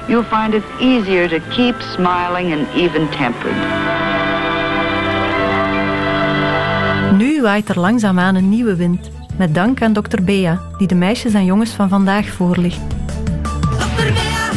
you'll 0.08 0.30
find 0.30 0.54
it 0.54 0.63
easier 0.80 1.27
to 1.27 1.39
keep 1.49 1.75
smiling 1.82 2.51
and 2.51 2.67
even-tempered. 2.75 4.40
Nu 7.41 7.47
waait 7.47 7.69
er 7.69 7.80
langzaamaan 7.80 8.36
een 8.36 8.49
nieuwe 8.49 8.75
wind. 8.75 9.10
Met 9.38 9.56
dank 9.56 9.82
aan 9.82 9.93
dokter 9.93 10.23
Bea, 10.23 10.62
die 10.77 10.88
de 10.88 10.95
meisjes 10.95 11.34
en 11.34 11.45
jongens 11.45 11.71
van 11.71 11.89
vandaag 11.89 12.27
voorlicht. 12.27 12.80
Dokter 13.80 14.13
Bea! 14.13 14.49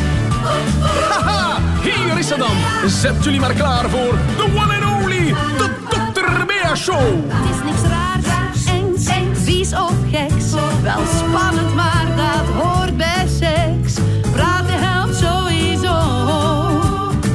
Haha, 1.08 1.58
hier 1.82 2.18
is 2.18 2.26
ze 2.28 2.36
dan. 2.36 2.90
Zet 2.90 3.24
jullie 3.24 3.40
maar 3.40 3.52
klaar 3.52 3.88
voor 3.88 4.18
de 4.36 4.44
one 4.54 4.74
and 4.74 5.02
only, 5.02 5.26
de 5.56 5.70
Dokter 5.88 6.46
Bea 6.46 6.74
Show. 6.74 7.00
Het 7.28 7.56
is 7.56 7.64
niks 7.64 7.82
raars, 7.82 8.66
engs, 8.66 9.06
engs, 9.06 9.40
vies 9.42 9.72
of 9.72 9.94
geks. 10.10 10.50
Wel 10.82 11.02
spannend, 11.16 11.74
maar 11.74 12.06
dat 12.16 12.62
hoort 12.62 12.96
bij 12.96 13.26
seks. 13.38 13.94
Praten 14.32 14.78
helpt 14.78 15.16
sowieso. 15.16 15.96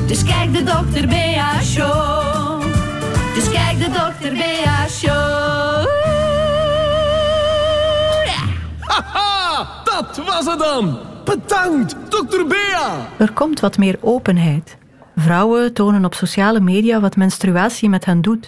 Dus 0.07 0.23
kijk 0.23 0.53
de 0.53 0.63
Dokter 0.63 1.07
Bea 1.07 1.62
Show. 1.62 2.09
Show. 4.99 5.88
Haha, 8.79 9.83
dat 9.83 10.17
was 10.25 10.45
het 10.45 10.59
dan. 10.59 10.99
Bedankt, 11.25 11.95
dokter 12.09 12.47
Bea. 12.47 13.07
Er 13.17 13.31
komt 13.31 13.59
wat 13.59 13.77
meer 13.77 13.97
openheid. 14.01 14.77
Vrouwen 15.15 15.73
tonen 15.73 16.05
op 16.05 16.13
sociale 16.13 16.59
media 16.59 16.99
wat 16.99 17.15
menstruatie 17.15 17.89
met 17.89 18.05
hen 18.05 18.21
doet. 18.21 18.47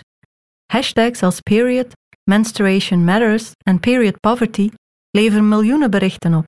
Hashtags 0.65 1.23
als 1.23 1.39
period, 1.39 1.87
menstruation 2.23 3.03
matters 3.05 3.51
en 3.63 3.79
period 3.79 4.19
poverty 4.19 4.69
leveren 5.11 5.47
miljoenen 5.47 5.91
berichten 5.91 6.33
op. 6.33 6.45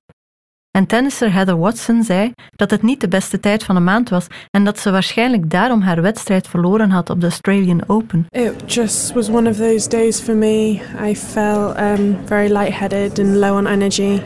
En 0.76 0.86
tennisser 0.86 1.32
Heather 1.32 1.58
Watson 1.58 2.02
zei 2.02 2.32
dat 2.56 2.70
het 2.70 2.82
niet 2.82 3.00
de 3.00 3.08
beste 3.08 3.40
tijd 3.40 3.64
van 3.64 3.74
de 3.74 3.80
maand 3.80 4.08
was 4.08 4.26
en 4.50 4.64
dat 4.64 4.78
ze 4.78 4.90
waarschijnlijk 4.90 5.50
daarom 5.50 5.80
haar 5.80 6.02
wedstrijd 6.02 6.48
verloren 6.48 6.90
had 6.90 7.10
op 7.10 7.20
de 7.20 7.26
Australian 7.26 7.80
Open. 7.86 8.26
It 8.30 8.52
just 8.66 9.12
was 9.12 9.28
one 9.28 9.50
of 9.50 9.56
those 9.56 9.88
days 9.88 10.20
for 10.20 10.34
me. 10.34 10.80
I 11.08 11.16
felt 11.16 11.78
um, 11.78 12.16
very 12.24 12.52
lightheaded 12.52 13.18
and 13.18 13.36
low 13.36 13.56
on 13.56 13.66
energy. 13.66 14.20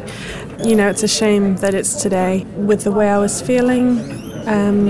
You 0.63 0.75
know, 0.75 0.89
it's 0.89 1.03
a 1.03 1.07
shame 1.07 1.55
that 1.55 1.75
it's 1.75 2.03
today. 2.03 2.45
With 2.67 2.83
the 2.83 2.93
way 2.93 3.07
I 3.17 3.19
was 3.19 3.43
feeling, 3.43 4.01
um, 4.47 4.87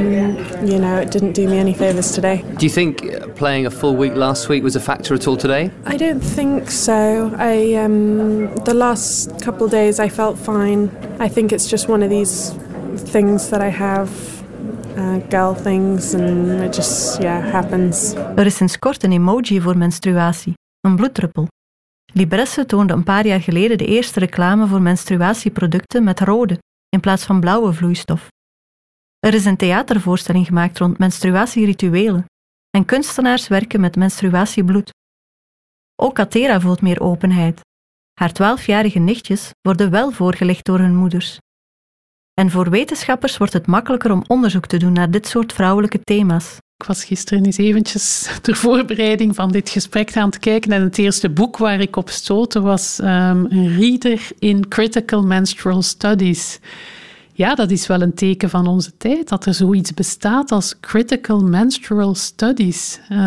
you 0.67 0.79
know, 0.79 0.97
it 0.97 1.11
didn't 1.11 1.33
do 1.33 1.49
me 1.49 1.59
any 1.59 1.75
favours 1.75 2.13
today. 2.13 2.45
Do 2.57 2.67
you 2.67 2.73
think 2.73 3.03
playing 3.35 3.67
a 3.67 3.71
full 3.71 3.97
week 3.97 4.15
last 4.15 4.49
week 4.49 4.63
was 4.63 4.77
a 4.77 4.81
factor 4.81 5.15
at 5.15 5.27
all 5.27 5.37
today? 5.37 5.71
I 5.87 5.97
don't 5.97 6.23
think 6.35 6.71
so. 6.71 7.33
I 7.39 7.75
um, 7.75 8.55
the 8.65 8.75
last 8.75 9.43
couple 9.43 9.65
of 9.65 9.71
days 9.71 9.99
I 9.99 10.09
felt 10.09 10.39
fine. 10.39 10.91
I 11.21 11.29
think 11.29 11.53
it's 11.53 11.71
just 11.71 11.89
one 11.89 12.03
of 12.05 12.11
these 12.11 12.53
things 13.13 13.49
that 13.49 13.61
I 13.61 13.71
have. 13.71 14.11
Uh, 14.97 15.19
girl 15.31 15.55
things 15.55 16.15
and 16.15 16.61
it 16.61 16.77
just 16.77 17.23
yeah 17.23 17.53
happens. 17.53 18.15
Er 18.37 18.47
is 18.47 18.57
sinds 18.57 18.79
kort 18.79 19.03
een 19.03 19.13
emoji 19.13 19.61
voor 19.61 19.77
menstruatie, 19.77 20.53
een 20.81 20.97
bloeddruppel. 20.97 21.47
Libresse 22.13 22.67
toonde 22.67 22.93
een 22.93 23.05
paar 23.05 23.27
jaar 23.27 23.41
geleden 23.41 23.79
de 23.79 23.87
eerste 23.87 24.19
reclame 24.19 24.67
voor 24.67 24.83
menstruatieproducten 24.83 26.05
met 26.05 26.21
rode 26.21 26.59
in 26.89 27.01
plaats 27.01 27.25
van 27.25 27.41
blauwe 27.41 27.73
vloeistof. 27.73 28.29
Er 29.19 29.35
is 29.35 29.45
een 29.45 29.57
theatervoorstelling 29.57 30.47
gemaakt 30.47 30.79
rond 30.79 30.99
menstruatierituelen 30.99 32.25
en 32.71 32.85
kunstenaars 32.85 33.49
werken 33.49 33.81
met 33.81 33.97
menstruatiebloed. 33.97 34.91
Ook 35.97 36.19
Atera 36.19 36.61
voelt 36.61 36.81
meer 36.81 37.01
openheid. 37.01 37.61
Haar 38.15 38.33
twaalfjarige 38.33 38.99
nichtjes 38.99 39.51
worden 39.61 39.91
wel 39.91 40.11
voorgelegd 40.11 40.65
door 40.65 40.79
hun 40.79 40.97
moeders. 40.97 41.39
En 42.35 42.51
voor 42.51 42.71
wetenschappers 42.71 43.37
wordt 43.37 43.53
het 43.53 43.67
makkelijker 43.67 44.13
om 44.13 44.25
onderzoek 44.27 44.67
te 44.67 44.77
doen 44.77 44.93
naar 44.93 45.11
dit 45.11 45.27
soort 45.27 45.53
vrouwelijke 45.53 46.01
thema's. 46.01 46.57
Ik 46.77 46.87
was 46.87 47.05
gisteren 47.05 47.45
eens 47.45 47.57
eventjes 47.57 48.29
ter 48.43 48.57
voorbereiding 48.57 49.35
van 49.35 49.51
dit 49.51 49.71
gesprek 49.71 50.17
aan 50.17 50.29
het 50.29 50.39
kijken 50.39 50.73
en 50.73 50.83
het 50.83 50.99
eerste 50.99 51.31
boek 51.31 51.57
waar 51.57 51.81
ik 51.81 51.97
op 51.97 52.09
stootte 52.09 52.61
was 52.61 52.99
een 52.99 53.77
reader 53.77 54.29
in 54.39 54.69
Critical 54.69 55.23
Menstrual 55.23 55.83
Studies. 55.83 56.61
Ja, 57.39 57.55
dat 57.55 57.71
is 57.71 57.87
wel 57.87 58.03
een 58.03 58.15
teken 58.15 58.51
van 58.51 58.67
onze 58.67 58.93
tijd, 58.97 59.29
dat 59.29 59.47
er 59.47 59.55
zoiets 59.55 59.95
bestaat 59.95 60.53
als 60.53 60.81
Critical 60.81 61.41
Menstrual 61.41 62.15
Studies. 62.15 63.01
Uh, 63.13 63.19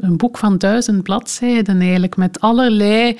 een 0.00 0.16
boek 0.16 0.38
van 0.38 0.58
duizend 0.58 1.02
bladzijden 1.02 1.80
eigenlijk, 1.80 2.16
met 2.16 2.40
allerlei 2.40 3.18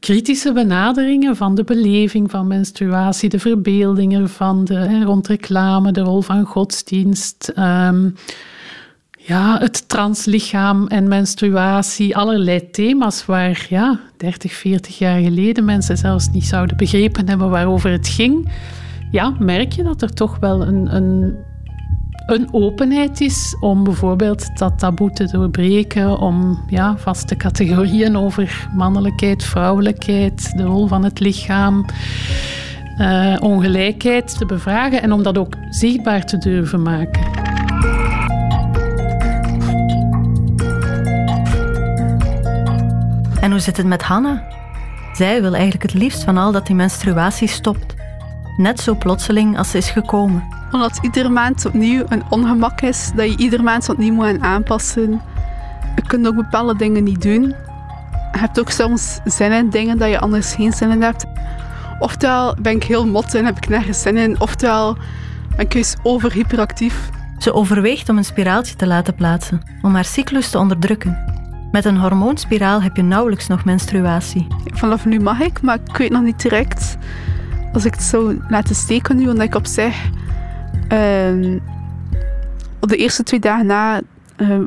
kritische 0.00 0.52
benaderingen 0.52 1.36
van 1.36 1.54
de 1.54 1.64
beleving 1.64 2.30
van 2.30 2.46
menstruatie, 2.46 3.28
de 3.28 3.38
verbeeldingen 3.38 4.30
van 4.30 4.64
de, 4.64 4.74
hè, 4.74 5.04
rond 5.04 5.26
reclame, 5.26 5.92
de 5.92 6.00
rol 6.00 6.20
van 6.20 6.44
godsdienst. 6.44 7.52
Um, 7.58 8.14
ja, 9.18 9.58
het 9.58 9.88
translichaam 9.88 10.86
en 10.86 11.08
menstruatie, 11.08 12.16
allerlei 12.16 12.70
thema's 12.70 13.26
waar 13.26 13.66
ja, 13.68 14.00
30, 14.16 14.52
40 14.52 14.98
jaar 14.98 15.20
geleden 15.20 15.64
mensen 15.64 15.96
zelfs 15.96 16.28
niet 16.28 16.44
zouden 16.44 16.76
begrepen 16.76 17.28
hebben 17.28 17.50
waarover 17.50 17.90
het 17.90 18.08
ging. 18.08 18.50
Ja, 19.12 19.34
merk 19.38 19.72
je 19.72 19.82
dat 19.82 20.02
er 20.02 20.14
toch 20.14 20.38
wel 20.38 20.62
een, 20.66 20.94
een, 20.94 21.36
een 22.26 22.48
openheid 22.52 23.20
is 23.20 23.56
om 23.60 23.84
bijvoorbeeld 23.84 24.58
dat 24.58 24.78
taboe 24.78 25.10
te 25.10 25.30
doorbreken, 25.30 26.18
om 26.18 26.64
ja, 26.66 26.96
vaste 26.96 27.36
categorieën 27.36 28.16
over 28.16 28.68
mannelijkheid, 28.74 29.44
vrouwelijkheid, 29.44 30.56
de 30.56 30.62
rol 30.62 30.86
van 30.86 31.04
het 31.04 31.20
lichaam. 31.20 31.84
Uh, 32.98 33.36
ongelijkheid 33.40 34.38
te 34.38 34.46
bevragen 34.46 35.02
en 35.02 35.12
om 35.12 35.22
dat 35.22 35.38
ook 35.38 35.54
zichtbaar 35.70 36.24
te 36.24 36.38
durven 36.38 36.82
maken. 36.82 37.22
En 43.40 43.50
hoe 43.50 43.60
zit 43.60 43.76
het 43.76 43.86
met 43.86 44.02
Hanna? 44.02 44.48
Zij 45.12 45.40
wil 45.40 45.52
eigenlijk 45.52 45.82
het 45.82 45.94
liefst 45.94 46.22
van 46.22 46.36
al 46.36 46.52
dat 46.52 46.66
die 46.66 46.76
menstruatie 46.76 47.48
stopt. 47.48 48.00
Net 48.56 48.80
zo 48.80 48.94
plotseling 48.94 49.58
als 49.58 49.70
ze 49.70 49.78
is 49.78 49.90
gekomen. 49.90 50.44
Omdat 50.70 50.98
iedere 51.02 51.28
maand 51.28 51.66
opnieuw 51.66 52.04
een 52.08 52.22
ongemak 52.28 52.80
is, 52.80 53.10
dat 53.14 53.30
je 53.30 53.36
iedere 53.36 53.62
maand 53.62 53.88
opnieuw 53.88 54.14
moet 54.14 54.40
aanpassen. 54.40 55.20
Je 55.96 56.02
kunt 56.06 56.26
ook 56.26 56.34
bepaalde 56.34 56.76
dingen 56.76 57.04
niet 57.04 57.22
doen. 57.22 57.42
Je 58.32 58.38
hebt 58.38 58.60
ook 58.60 58.70
soms 58.70 59.20
zin 59.24 59.52
in 59.52 59.70
dingen 59.70 59.98
dat 59.98 60.08
je 60.08 60.20
anders 60.20 60.54
geen 60.54 60.72
zin 60.72 60.90
in 60.90 61.02
hebt. 61.02 61.24
Oftewel 61.98 62.56
ben 62.60 62.76
ik 62.76 62.84
heel 62.84 63.06
mot 63.06 63.34
en 63.34 63.44
heb 63.44 63.56
ik 63.56 63.68
nergens 63.68 64.00
zin 64.00 64.16
in, 64.16 64.40
oftewel 64.40 64.96
ben 65.56 65.66
ik 65.66 65.72
juist 65.72 65.98
overhyperactief. 66.02 67.10
Ze 67.38 67.52
overweegt 67.52 68.08
om 68.08 68.16
een 68.16 68.24
spiraaltje 68.24 68.76
te 68.76 68.86
laten 68.86 69.14
plaatsen, 69.14 69.62
om 69.82 69.94
haar 69.94 70.04
cyclus 70.04 70.50
te 70.50 70.58
onderdrukken. 70.58 71.30
Met 71.72 71.84
een 71.84 71.96
hormoonspiraal 71.96 72.82
heb 72.82 72.96
je 72.96 73.02
nauwelijks 73.02 73.46
nog 73.46 73.64
menstruatie. 73.64 74.46
Vanaf 74.64 75.04
nu 75.04 75.20
mag 75.20 75.40
ik, 75.40 75.62
maar 75.62 75.78
ik 75.84 75.96
weet 75.96 76.10
nog 76.10 76.22
niet 76.22 76.42
direct 76.42 76.96
als 77.72 77.84
ik 77.84 77.94
het 77.94 78.02
zou 78.02 78.40
laten 78.48 78.74
steken 78.74 79.16
nu, 79.16 79.28
omdat 79.28 79.46
ik 79.46 79.54
op 79.54 79.66
zich 79.66 80.10
uh, 80.92 81.60
op 82.80 82.88
de 82.88 82.96
eerste 82.96 83.22
twee 83.22 83.40
dagen 83.40 83.66
na 83.66 84.00
uh, 84.36 84.58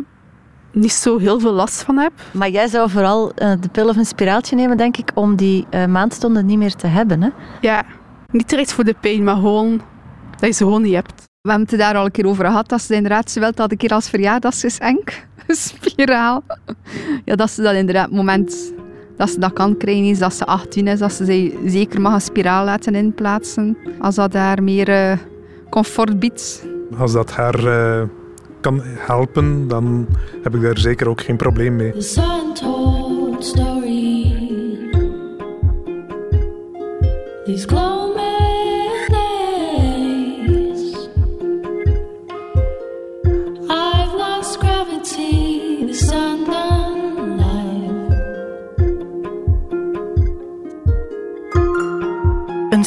niet 0.71 0.91
zo 0.91 1.17
heel 1.17 1.39
veel 1.39 1.51
last 1.51 1.83
van 1.83 1.97
heb. 1.97 2.11
Maar 2.31 2.49
jij 2.49 2.67
zou 2.67 2.89
vooral 2.89 3.27
uh, 3.27 3.51
de 3.59 3.69
pil 3.71 3.87
of 3.87 3.97
een 3.97 4.05
spiraaltje 4.05 4.55
nemen, 4.55 4.77
denk 4.77 4.97
ik, 4.97 5.11
om 5.13 5.35
die 5.35 5.65
uh, 5.71 5.85
maandstonden 5.85 6.45
niet 6.45 6.57
meer 6.57 6.75
te 6.75 6.87
hebben, 6.87 7.21
hè? 7.21 7.29
Ja, 7.61 7.83
niet 8.31 8.49
direct 8.49 8.73
voor 8.73 8.83
de 8.83 8.95
pijn, 8.99 9.23
maar 9.23 9.35
gewoon 9.35 9.81
dat 10.29 10.49
je 10.49 10.51
ze 10.51 10.63
gewoon 10.63 10.81
niet 10.81 10.93
hebt. 10.93 11.23
We 11.41 11.49
hebben 11.49 11.67
het 11.69 11.79
daar 11.79 11.95
al 11.95 12.05
een 12.05 12.11
keer 12.11 12.27
over 12.27 12.45
gehad, 12.45 12.69
dat 12.69 12.81
ze 12.81 12.95
inderdaad 12.95 13.31
ze 13.31 13.51
dat 13.55 13.71
een 13.71 13.77
keer 13.77 13.93
als 13.93 14.09
verjaardagsgeschenk 14.09 15.27
spiraal. 15.47 16.43
Ja, 17.25 17.35
dat 17.35 17.51
ze 17.51 17.61
dat 17.61 17.73
inderdaad, 17.73 18.11
moment 18.11 18.73
dat 19.17 19.29
ze 19.29 19.39
dat 19.39 19.53
kan 19.53 19.77
krijgen, 19.77 20.03
is 20.05 20.19
dat 20.19 20.33
ze 20.33 20.45
18 20.45 20.87
is, 20.87 20.99
dat 20.99 21.13
ze 21.13 21.25
zich 21.25 21.53
zeker 21.65 22.01
mag 22.01 22.13
een 22.13 22.21
spiraal 22.21 22.65
laten 22.65 22.95
inplaatsen. 22.95 23.77
Als 23.99 24.15
dat 24.15 24.31
daar 24.31 24.63
meer 24.63 24.89
uh, 24.89 25.17
comfort 25.69 26.19
biedt. 26.19 26.65
Als 26.97 27.13
dat 27.13 27.31
haar 27.31 27.63
uh, 27.63 28.01
kan 28.61 28.81
helpen, 28.83 29.67
dan 29.67 30.07
heb 30.43 30.55
ik 30.55 30.61
daar 30.61 30.77
zeker 30.77 31.09
ook 31.09 31.21
geen 31.21 31.37
probleem 31.37 31.75
mee. 31.75 31.93
The 33.37 33.43
story. 33.43 33.85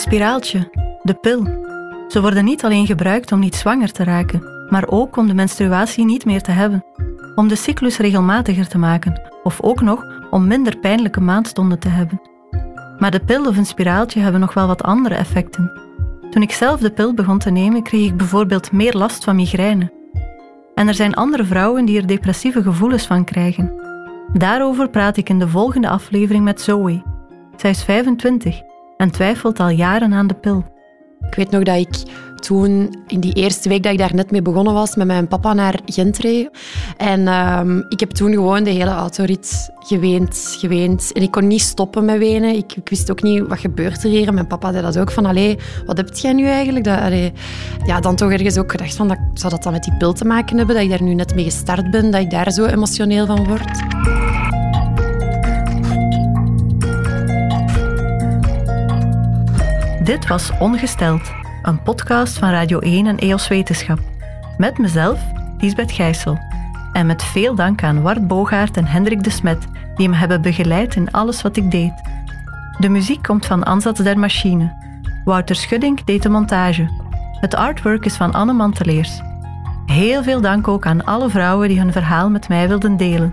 Spiraaltje, 0.08 0.70
de 1.02 1.14
pil. 1.14 1.44
Ze 2.08 2.20
worden 2.20 2.44
niet 2.44 2.64
alleen 2.64 2.86
gebruikt 2.86 3.32
om 3.32 3.38
niet 3.38 3.54
zwanger 3.54 3.92
te 3.92 4.04
raken, 4.04 4.66
maar 4.70 4.88
ook 4.88 5.16
om 5.16 5.26
de 5.26 5.34
menstruatie 5.34 6.04
niet 6.04 6.24
meer 6.24 6.42
te 6.42 6.50
hebben. 6.50 6.84
Om 7.34 7.48
de 7.48 7.56
cyclus 7.56 7.98
regelmatiger 7.98 8.68
te 8.68 8.78
maken, 8.78 9.20
of 9.42 9.62
ook 9.62 9.80
nog 9.80 10.04
om 10.30 10.46
minder 10.46 10.78
pijnlijke 10.78 11.20
maandstonden 11.20 11.78
te 11.78 11.88
hebben. 11.88 12.20
Maar 12.98 13.10
de 13.10 13.20
pil 13.20 13.46
of 13.46 13.56
een 13.56 13.66
spiraaltje 13.66 14.20
hebben 14.20 14.40
nog 14.40 14.54
wel 14.54 14.66
wat 14.66 14.82
andere 14.82 15.14
effecten. 15.14 15.80
Toen 16.30 16.42
ik 16.42 16.52
zelf 16.52 16.80
de 16.80 16.90
pil 16.90 17.14
begon 17.14 17.38
te 17.38 17.50
nemen, 17.50 17.82
kreeg 17.82 18.06
ik 18.06 18.16
bijvoorbeeld 18.16 18.72
meer 18.72 18.92
last 18.92 19.24
van 19.24 19.36
migraine. 19.36 19.92
En 20.74 20.88
er 20.88 20.94
zijn 20.94 21.14
andere 21.14 21.44
vrouwen 21.44 21.84
die 21.84 22.00
er 22.00 22.06
depressieve 22.06 22.62
gevoelens 22.62 23.06
van 23.06 23.24
krijgen. 23.24 23.72
Daarover 24.32 24.90
praat 24.90 25.16
ik 25.16 25.28
in 25.28 25.38
de 25.38 25.48
volgende 25.48 25.88
aflevering 25.88 26.44
met 26.44 26.60
Zoe. 26.60 27.02
Zij 27.56 27.70
is 27.70 27.82
25 27.84 28.67
en 28.98 29.10
twijfelt 29.10 29.60
al 29.60 29.68
jaren 29.68 30.12
aan 30.12 30.26
de 30.26 30.34
pil. 30.34 30.64
Ik 31.26 31.34
weet 31.34 31.50
nog 31.50 31.62
dat 31.62 31.76
ik 31.76 31.96
toen, 32.40 32.94
in 33.06 33.20
die 33.20 33.32
eerste 33.32 33.68
week 33.68 33.82
dat 33.82 33.92
ik 33.92 33.98
daar 33.98 34.14
net 34.14 34.30
mee 34.30 34.42
begonnen 34.42 34.74
was, 34.74 34.96
met 34.96 35.06
mijn 35.06 35.28
papa 35.28 35.52
naar 35.52 35.80
Gent 35.86 36.18
reed. 36.18 36.50
En 36.96 37.20
uh, 37.20 37.60
ik 37.88 38.00
heb 38.00 38.10
toen 38.10 38.32
gewoon 38.32 38.64
de 38.64 38.70
hele 38.70 38.90
autorit 38.90 39.70
geweend, 39.78 40.56
geweend. 40.58 41.12
En 41.12 41.22
ik 41.22 41.30
kon 41.30 41.46
niet 41.46 41.60
stoppen 41.60 42.04
met 42.04 42.18
wenen. 42.18 42.56
Ik, 42.56 42.76
ik, 42.76 42.88
wist 42.88 43.10
ook 43.10 43.22
niet, 43.22 43.46
wat 43.46 43.58
gebeurt 43.58 44.04
er 44.04 44.10
hier? 44.10 44.34
Mijn 44.34 44.46
papa 44.46 44.70
zei 44.70 44.82
dat 44.82 44.98
ook, 44.98 45.10
van, 45.10 45.26
allee, 45.26 45.58
wat 45.86 45.96
heb 45.96 46.14
jij 46.14 46.32
nu 46.32 46.46
eigenlijk? 46.46 46.84
Dat, 46.84 47.12
ja, 47.86 48.00
dan 48.00 48.16
toch 48.16 48.32
ergens 48.32 48.58
ook 48.58 48.70
gedacht 48.70 48.94
van, 48.94 49.08
dat, 49.08 49.18
zou 49.34 49.52
dat 49.52 49.62
dan 49.62 49.72
met 49.72 49.82
die 49.82 49.96
pil 49.96 50.12
te 50.12 50.24
maken 50.24 50.56
hebben? 50.56 50.74
Dat 50.74 50.84
ik 50.84 50.90
daar 50.90 51.02
nu 51.02 51.14
net 51.14 51.34
mee 51.34 51.44
gestart 51.44 51.90
ben, 51.90 52.10
dat 52.10 52.20
ik 52.20 52.30
daar 52.30 52.52
zo 52.52 52.64
emotioneel 52.64 53.26
van 53.26 53.44
word? 53.44 53.82
Dit 60.08 60.26
was 60.26 60.50
Ongesteld, 60.58 61.32
een 61.62 61.82
podcast 61.82 62.38
van 62.38 62.50
Radio 62.50 62.78
1 62.78 63.06
en 63.06 63.18
EOS 63.18 63.48
Wetenschap. 63.48 63.98
Met 64.58 64.78
mezelf, 64.78 65.20
Lisbeth 65.58 65.92
Gijssel. 65.92 66.38
En 66.92 67.06
met 67.06 67.24
veel 67.24 67.54
dank 67.54 67.82
aan 67.82 68.02
Wart 68.02 68.26
Bogaert 68.26 68.76
en 68.76 68.86
Hendrik 68.86 69.22
de 69.22 69.30
Smet, 69.30 69.66
die 69.94 70.08
me 70.08 70.16
hebben 70.16 70.42
begeleid 70.42 70.94
in 70.94 71.10
alles 71.10 71.42
wat 71.42 71.56
ik 71.56 71.70
deed. 71.70 71.92
De 72.78 72.88
muziek 72.88 73.22
komt 73.22 73.46
van 73.46 73.64
Ansatz 73.64 74.02
der 74.02 74.18
Machine. 74.18 74.72
Wouter 75.24 75.56
Schuddink 75.56 76.06
deed 76.06 76.22
de 76.22 76.28
montage. 76.28 76.88
Het 77.40 77.54
artwork 77.54 78.04
is 78.04 78.16
van 78.16 78.32
Anne 78.32 78.52
Manteleers. 78.52 79.20
Heel 79.86 80.22
veel 80.22 80.40
dank 80.40 80.68
ook 80.68 80.86
aan 80.86 81.04
alle 81.04 81.30
vrouwen 81.30 81.68
die 81.68 81.78
hun 81.78 81.92
verhaal 81.92 82.30
met 82.30 82.48
mij 82.48 82.68
wilden 82.68 82.96
delen. 82.96 83.32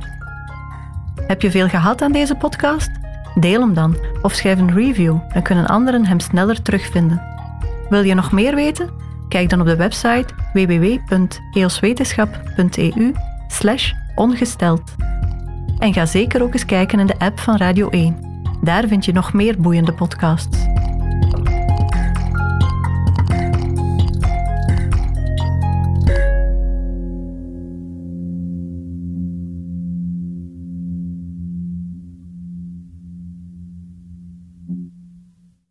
Heb 1.27 1.41
je 1.41 1.51
veel 1.51 1.67
gehad 1.67 2.01
aan 2.01 2.11
deze 2.11 2.35
podcast? 2.35 2.89
Deel 3.39 3.61
hem 3.61 3.73
dan 3.73 3.97
of 4.21 4.33
schrijf 4.33 4.59
een 4.59 4.73
review, 4.73 5.17
dan 5.33 5.41
kunnen 5.41 5.65
anderen 5.65 6.05
hem 6.05 6.19
sneller 6.19 6.61
terugvinden. 6.61 7.21
Wil 7.89 8.03
je 8.03 8.13
nog 8.13 8.31
meer 8.31 8.55
weten? 8.55 8.89
Kijk 9.27 9.49
dan 9.49 9.61
op 9.61 9.65
de 9.65 9.75
website 9.75 10.25
www.eoswetenschap.eu 10.53 13.13
ongesteld. 14.15 14.95
En 15.79 15.93
ga 15.93 16.05
zeker 16.05 16.41
ook 16.41 16.53
eens 16.53 16.65
kijken 16.65 16.99
in 16.99 17.07
de 17.07 17.19
app 17.19 17.39
van 17.39 17.57
Radio 17.57 17.89
1. 17.89 18.17
Daar 18.61 18.87
vind 18.87 19.05
je 19.05 19.13
nog 19.13 19.33
meer 19.33 19.61
boeiende 19.61 19.93
podcasts. 19.93 20.57